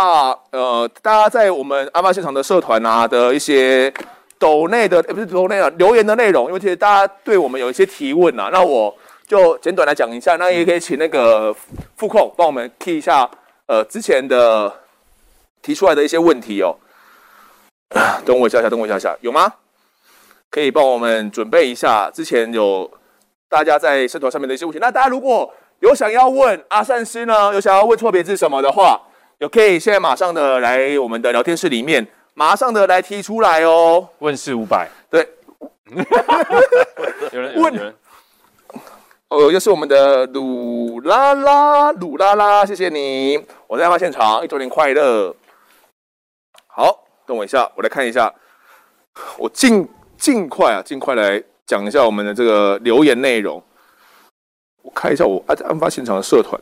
[0.52, 3.92] 呃，大家在我们案发现场的社团啊的一些
[4.38, 8.96] 抖内的，欸、不是抖内啊，留言的内容，因为其实大家对我们有一些提问啊，那我
[9.26, 11.54] 就简短来讲一下，那也可以请那个
[11.98, 13.30] 副控帮我们 key 一下，
[13.66, 14.72] 呃，之前的。
[15.62, 16.74] 提出来的一些问题哦，
[18.24, 19.52] 等我一下下，等我一下下，有吗？
[20.48, 22.10] 可以帮我们准备一下。
[22.10, 22.90] 之前有
[23.48, 29.00] 大家在社团上面的一些问题，那大家如果有想要问阿善师呢，有想要问错别字什么的话，
[29.38, 34.08] 有可以现在马上的来我们的聊天室里面，马上的来提出来哦。
[34.18, 35.28] 问世五百，对，
[37.32, 37.94] 有人问。
[39.28, 43.38] 哦，又是我们的鲁拉拉，鲁拉拉，谢谢你，
[43.68, 45.32] 我在案发现场，一周年快乐。
[46.66, 48.28] 好，等我一下，我来看一下，
[49.38, 53.62] 我尽尽快啊，尽快来讲一下我们的这个留言内容。
[54.82, 56.60] 我看一下我案案发现场的社团。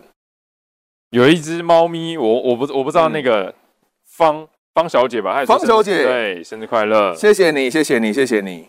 [1.08, 3.54] 有一只猫咪，我我不我不知道那个
[4.04, 5.42] 方、嗯、方小姐吧？
[5.46, 7.14] 方小姐，对，生日快乐！
[7.14, 8.68] 谢谢你，谢谢你，谢谢你。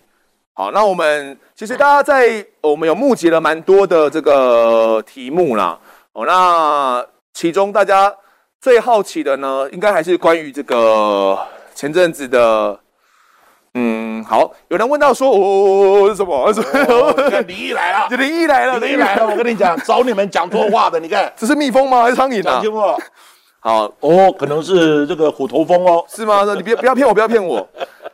[0.54, 5.78] 好，那我们其实大家在我们有募集了蛮多的这个题目啦。
[6.14, 8.16] 哦，那其中大家
[8.62, 11.38] 最好奇的呢，应该还是关于这个
[11.80, 12.78] 前阵子的，
[13.74, 16.36] 嗯，好，有人问到说，哦，什么？
[16.36, 17.14] 哦，
[17.48, 19.26] 灵异来了，林毅来了，林毅来了！
[19.26, 22.04] 我跟你讲，找你们讲错话的，你看，这是蜜蜂吗？
[22.04, 22.62] 还是苍蝇啊？
[23.62, 26.44] 好哦，可能是这个虎头蜂哦，是吗？
[26.54, 27.66] 你别不要骗我，不要骗我。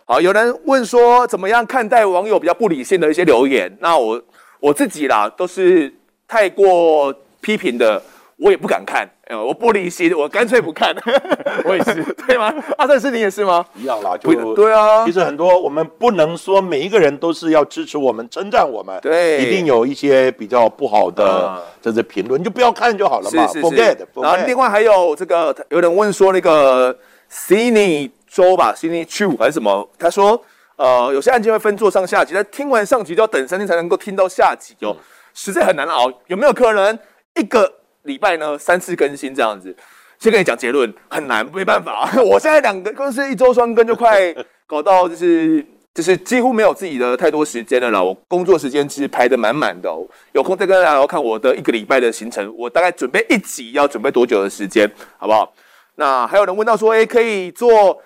[0.05, 3.75] 好，有人问说怎么样看待网友比较不理性的一些留言？
[3.81, 4.21] 那我
[4.59, 5.91] 我自己啦，都是
[6.27, 7.11] 太过
[7.41, 7.99] 批评的，
[8.37, 9.09] 我也不敢看。
[9.27, 10.95] 呃，我玻璃心，我干脆不看。
[11.65, 12.53] 我也是， 对吗？
[12.77, 13.65] 阿胜师，你也是吗？
[13.75, 15.03] 一样啦，就对啊。
[15.05, 23.47] 其实很多我们不能说每一个人都是要支持我们、称赞我们，对，一定有一些比较不好的这些评论，你就不要看就好了嘛。
[23.47, 23.65] 是是是。
[23.65, 24.23] Forget, forget.
[24.23, 26.95] 然后另外还有这个，有人问说那个
[27.31, 29.89] Cindy 周吧，Cindy Chu 还是什么？
[29.97, 30.39] 他说，
[30.75, 34.95] 呃，有些案件会分做上下集，但听完上集就要等三天才能够听到下集哦，
[35.33, 36.11] 实在很难熬。
[36.27, 36.99] 有没有可能
[37.35, 37.71] 一个？
[38.05, 39.75] 礼拜呢三次更新这样子，
[40.17, 42.09] 先跟你讲结论，很难，没办法。
[42.23, 44.33] 我现在两个公司一周双更就快
[44.65, 48.01] 搞到就是就是几乎没有自己的太多时间了啦。
[48.01, 52.53] 我工作时间其实排得满满的哦，有空再跟大家聊看我的一个礼拜的行程。
[52.57, 55.53] 我大概准备一集要准备多久的时间，好不好？
[55.95, 57.97] 那还有人问到说，哎，可以做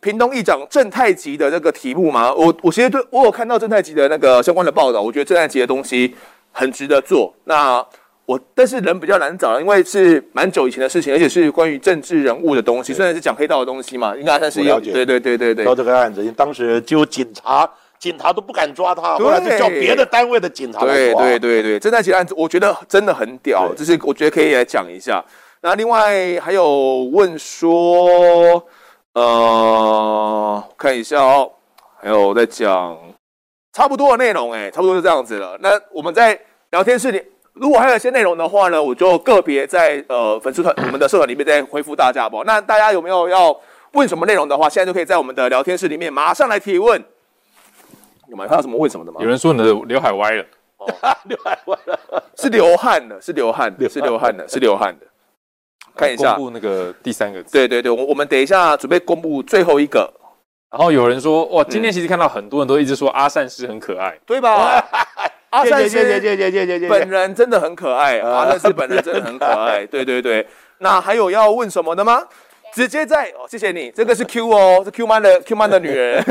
[0.00, 2.32] 屏东议长正太级的那个题目吗？
[2.34, 6.14] 我我其实对我有看到正太级的那个相关的报道，我觉得正太级的东西
[6.52, 7.34] 很值得做。
[7.44, 7.84] 那
[8.28, 14.92] 我但是人比较难找，因为是蛮久以前的事情，而且是关于政治人物的东西，虽然是讲黑道的东西嘛，应该算是了解。
[14.92, 15.64] 对对对对对。
[15.64, 17.66] 到这个案子，因为当时就警察，
[17.98, 21.22] 警察都不敢抓他，后来就叫别的单位的警察来抓。
[21.22, 25.24] 对对对对，这那起案子，我觉得真的很屌，就是我觉得可以来讲一下。
[25.62, 28.62] 那另外还有问说，
[29.14, 31.50] 呃，看一下哦，
[31.98, 32.94] 还有在讲
[33.72, 35.56] 差不多的内容，哎，差不多就这样子了。
[35.62, 36.38] 那我们在
[36.72, 37.22] 聊天室里。
[37.60, 42.44] 如果还有一些内容的话呢，我就个别在呃粉丝团、我们的社团里面再回复大家，好不？
[42.44, 43.54] 那大家有没有要
[43.92, 47.02] 问什么内容的话，现在就可以在我们的聊天室里面马上来提问。
[48.28, 49.18] 有没有看到什么问什么的吗？
[49.22, 50.44] 有人说你的刘海歪了，
[51.24, 51.98] 刘海歪了，
[52.36, 55.06] 是流汗的，是流汗的，是流汗的，是流汗的。
[55.96, 57.50] 看一下，公布那个第三个字。
[57.52, 60.12] 对对对，我我们等一下准备公布最后一个。
[60.70, 64.84] 然后有人说，哇，今天其实看到很多人都一直说阿善是很可爱，对吧？
[65.50, 65.96] 阿善师
[66.88, 70.46] 本人真的很可爱，阿善师本人真的很可爱， 对对对。
[70.78, 72.22] 那还有要问什么的吗？
[72.74, 76.22] 直接在哦，谢谢你，这个是 Q 哦，是 Q man 的 Q man 的女人。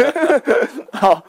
[0.93, 1.21] 好，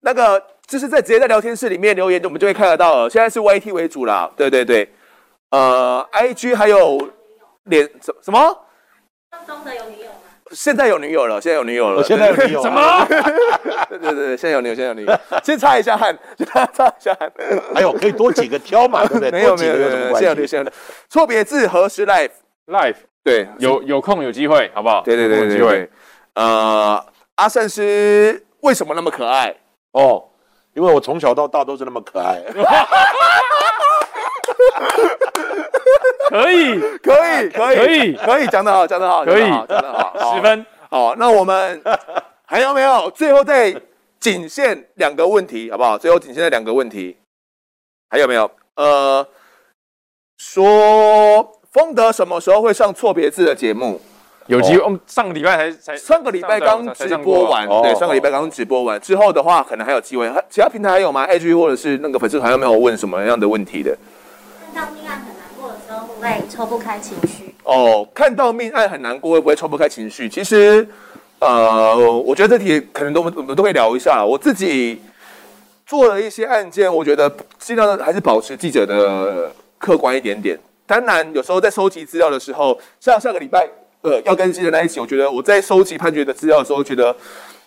[0.00, 3.08] 那个就是在直接在聊天室里面留言，我们就会看得到了。
[3.08, 4.92] 现在是 YT 为主啦，对对对。
[5.50, 7.08] 呃，IG 还有
[7.64, 8.58] 脸什什么？
[9.46, 10.09] 中的有女友。
[10.52, 12.02] 现在有女友了，现在有女友了。
[12.02, 12.62] 现在有女友？
[12.62, 13.06] 什么？
[13.88, 15.18] 对对对，现在有女友，现在有女友。
[15.44, 17.30] 先擦一下汗， 先擦一下汗。
[17.74, 19.30] 还有可以多几个挑嘛，对不对？
[19.30, 20.72] 没有没有没有，现在有女友，现在
[21.08, 22.30] 错别字何时 life
[22.66, 22.96] live？
[23.22, 25.02] 对，有有空有机会，好不好？
[25.04, 25.90] 对对对对，有机会。
[26.34, 27.04] 呃，
[27.36, 29.54] 阿善师为什么那么可爱？
[29.92, 30.24] 哦，
[30.74, 32.42] 因为我从小到大都是那么可爱。
[36.30, 37.12] 可以，可
[37.42, 40.64] 以，可以，可以，可以，讲得好，讲得好，可以，讲得好，十分。
[40.88, 41.82] 好，那我们
[42.46, 43.10] 还有没有？
[43.10, 43.74] 最后再
[44.20, 45.98] 仅限两个问题，好不好？
[45.98, 47.16] 最后仅限的两个问题，
[48.08, 48.48] 还有没有？
[48.76, 49.26] 呃，
[50.38, 54.00] 说丰德什么时候会上错别字的节目？
[54.46, 60.28] 有机会，我们上个礼拜才才上个礼拜刚直播完，对，上个礼拜刚直播完之后的话，可能还有机会。
[60.48, 63.96] 其他平台还有吗？IG 或者是那个粉丝团有没有问什么样的问题的？
[66.20, 67.54] 会抽不开情绪？
[67.64, 70.28] 哦，看到命案很难过，会不会抽不开情绪？
[70.28, 70.86] 其实，
[71.38, 74.24] 呃，我觉得这题可能都我们都可以聊一下。
[74.24, 75.00] 我自己
[75.86, 80.58] 做了一些案件，我觉得尽量还是保持记者的客观一点点。
[80.86, 83.68] 当然，有时候在收集资料的时候，像上个礼拜，
[84.02, 87.14] 呃，要跟记者在一起，我觉得我在收集判决的资料的时候，觉得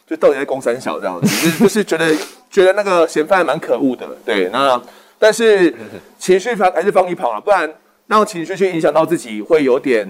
[0.08, 2.16] 就到底在攻三小这样子，就是 觉得
[2.50, 4.08] 觉得那个嫌犯蛮可恶的。
[4.26, 4.82] 对，那。
[5.20, 5.74] 但是
[6.20, 7.74] 情绪放还是放一旁了，不然
[8.08, 10.08] 让情绪去影响到自己，会有点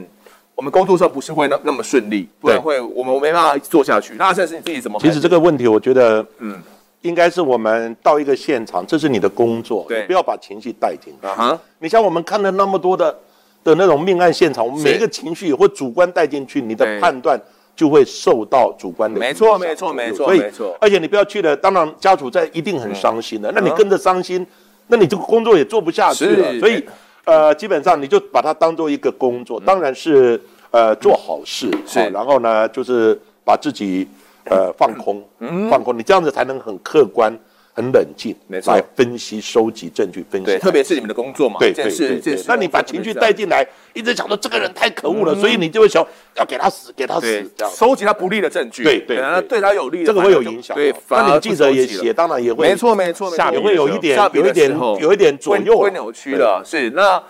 [0.56, 4.16] 我们工作上不是会那那么顺利，不然会我们没办法做下去。
[4.16, 5.00] 那现在是你自己怎么？
[5.00, 6.62] 其实这个问题，我觉得，嗯，
[7.02, 11.14] 应该是我们到一个现场，这是你的工作，对，不要把情绪带进。
[11.22, 13.16] 啊哈，你像我们看了那么多的
[13.64, 17.40] 的那种命案现场，我们每一个情绪也会主观带进去，你的判断
[17.76, 19.20] 就会受到主观的。
[19.20, 20.76] 没错，没错，没错，所以没错。
[20.82, 24.46] 而且你不要去了，当然家属在一定很伤心的，那你跟着伤心。
[24.88, 26.84] 那你这个工作也做不下去了，所以，
[27.26, 30.40] 呃，基本上你就把它当做一个工作，当然是
[30.72, 34.08] 呃做好事，是，然后呢，就是把自己
[34.46, 35.24] 呃放空，
[35.70, 37.34] 放空，你这样子才能很客观。
[37.76, 38.36] 很冷静，
[38.68, 40.46] 来分析、收集证据、分析。
[40.46, 41.90] 对，特别是你们的工作嘛，对对
[42.22, 42.40] 对。
[42.48, 46.06] 那你把情绪带进来，一直想说这个人太可恶了，所以你就会想
[46.36, 47.74] 要给他死，给他死，这样。
[47.74, 50.76] 收集他不利的证据，对对，对他有利，这个会有影响。
[50.76, 56.62] 对，那你记者也写，当然也会，没错没错，也会有一点，有一点，有一点左右，会扭曲的。
[56.64, 57.22] 是那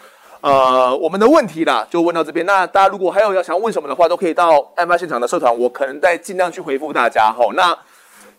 [0.41, 2.45] 呃，我们的问题啦，就问到这边。
[2.45, 7.53] 那大家如果还有要想问什么的话，都可以到案发现场的社团，我可能再尽量去回复大家吼。
[7.53, 7.73] 那。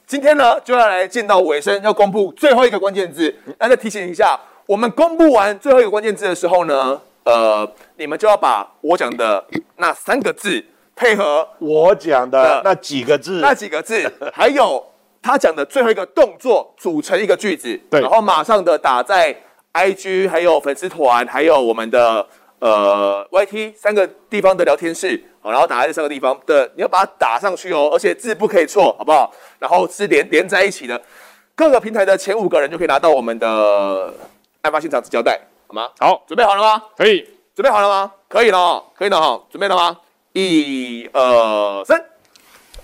[0.07, 3.35] 今天呢，就要来见到尾声，要公布最后一个关键字。
[3.59, 7.67] 那再提醒一下，我们公布完最后一个关键字的时候呢，呃，
[7.97, 9.43] 你们就要把我讲的
[9.79, 10.63] 那三个字
[10.95, 14.85] 配合我讲的那几个字，那几个字， 还有
[15.23, 19.35] 他讲的最后一个动作组成一个句子，对，然后马上的打在
[19.73, 22.27] IG，还有粉丝团，还有我们的
[22.59, 25.25] 呃 YT 三个地方的聊天室。
[25.51, 29.33] 然后打在这三个地方的，你要把它打上去哦，而且字不可以错，好不好？
[29.59, 31.01] 然后是连连在一起的，
[31.55, 34.13] 各个平台的前五个人就可以拿到我们的
[34.63, 35.89] 案发现场纸胶带，好吗？
[35.99, 36.83] 好，准备好了吗？
[36.97, 38.13] 可以，准备好了吗？
[38.29, 39.99] 可以了，可以了哈，准备了吗？
[40.33, 42.03] 一、二、三，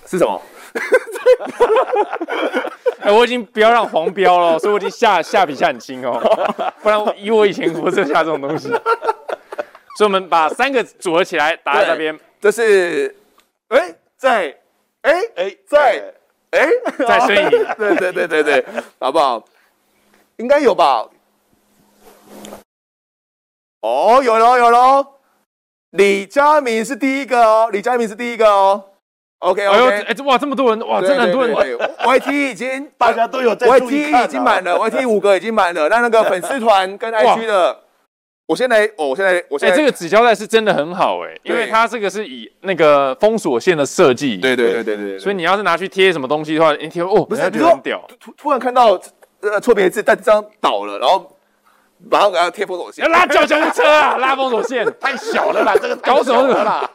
[0.06, 0.40] 是什么？
[3.00, 6.20] 哎，我已经不要让黄标了，所以我已经下下笔下很轻哦，
[6.82, 8.68] 不然以我以前不是下这种东西。
[9.96, 12.18] 所以我们把三个组合起来打在这边。
[12.40, 13.14] 这是，
[13.68, 14.56] 哎，在，
[15.02, 16.14] 哎，哎，在，
[16.50, 16.68] 哎，
[17.06, 18.64] 在声音， 对对对对对，
[18.98, 19.44] 好不好？
[20.36, 21.06] 应该有吧？
[23.82, 25.06] 哦，有喽有喽，
[25.90, 28.84] 李佳明是第一个哦，李佳明是第一个哦。
[29.40, 31.54] OK OK，哎，哇，这么多人，哇，真的很多人。
[31.54, 37.80] YT 已经 大家都有在，YT 已经满了，YT 五个已经满了，那那个粉丝团跟 IG 的。
[38.50, 49.00] 我先来，哦，我现在，我现在，哎，这个纸胶带是真的很好，哎，因为它这个是以那个封锁线的设计，对对对对对，所以你要是拿去贴什么东西的话，一贴哦，不是，你说屌，突突然看到
[49.42, 51.30] 呃错别字，但这张倒了，然后。
[52.08, 54.16] 马上给他贴封锁线，要拉救救护车啊！
[54.16, 56.88] 拉封锁线 太小了啦，这个 搞什么啦？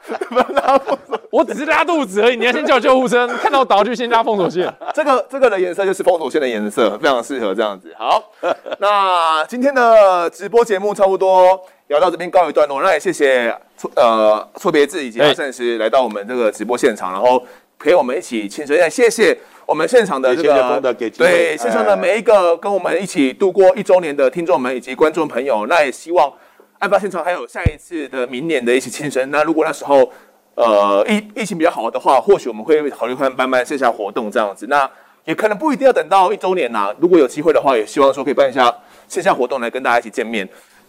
[0.53, 2.35] 拉封锁，我只是拉肚子而已。
[2.35, 4.73] 你要先叫救护车，看到倒就先拉封锁线。
[4.93, 7.93] 这个这个的颜色就是封锁线的颜色，非常适合这样子。
[7.97, 8.31] 好，
[8.79, 12.81] 那今天的直播节目差不多聊到这边告一段落。
[12.81, 17.41] 那也谢谢错呃错别字以及阿善师来到我们这个直播现场，然后
[17.77, 18.75] 陪我们一起庆生。
[18.75, 19.37] 也谢谢。
[19.65, 20.81] 我们现场的这个
[21.17, 26.31] 对现场的每一个跟我们一起度过一周年的听众们以及观众朋友，那也希望
[26.79, 29.31] 案发现场还有下一次的明年的一起庆生。
[29.31, 30.11] 那如果那时候
[30.53, 34.67] 呃疫疫情比较好的话，或许我们会考虑看办办线下活动这样子。
[34.67, 34.89] 那
[35.23, 38.71] 也可能不一定要等到一周年呐、啊，如果有机会的话，也希望说可以办一下
[39.07, 40.47] 线下活动来跟大家一起见面。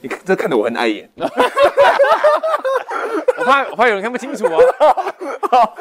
[0.08, 1.10] 你这看得我很碍眼，
[3.38, 4.58] 我怕我怕有人看不清楚啊。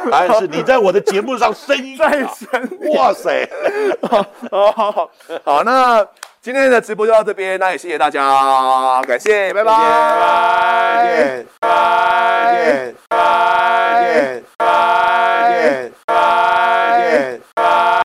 [0.10, 3.48] 答 案是你在我的节目上声音再声，哇塞！
[4.10, 4.26] 好
[4.72, 5.10] 好好，
[5.44, 6.06] 好，那
[6.42, 16.45] 今天的直播就到这边，那也谢谢大家，感谢，拜拜，拜拜，拜拜，拜拜。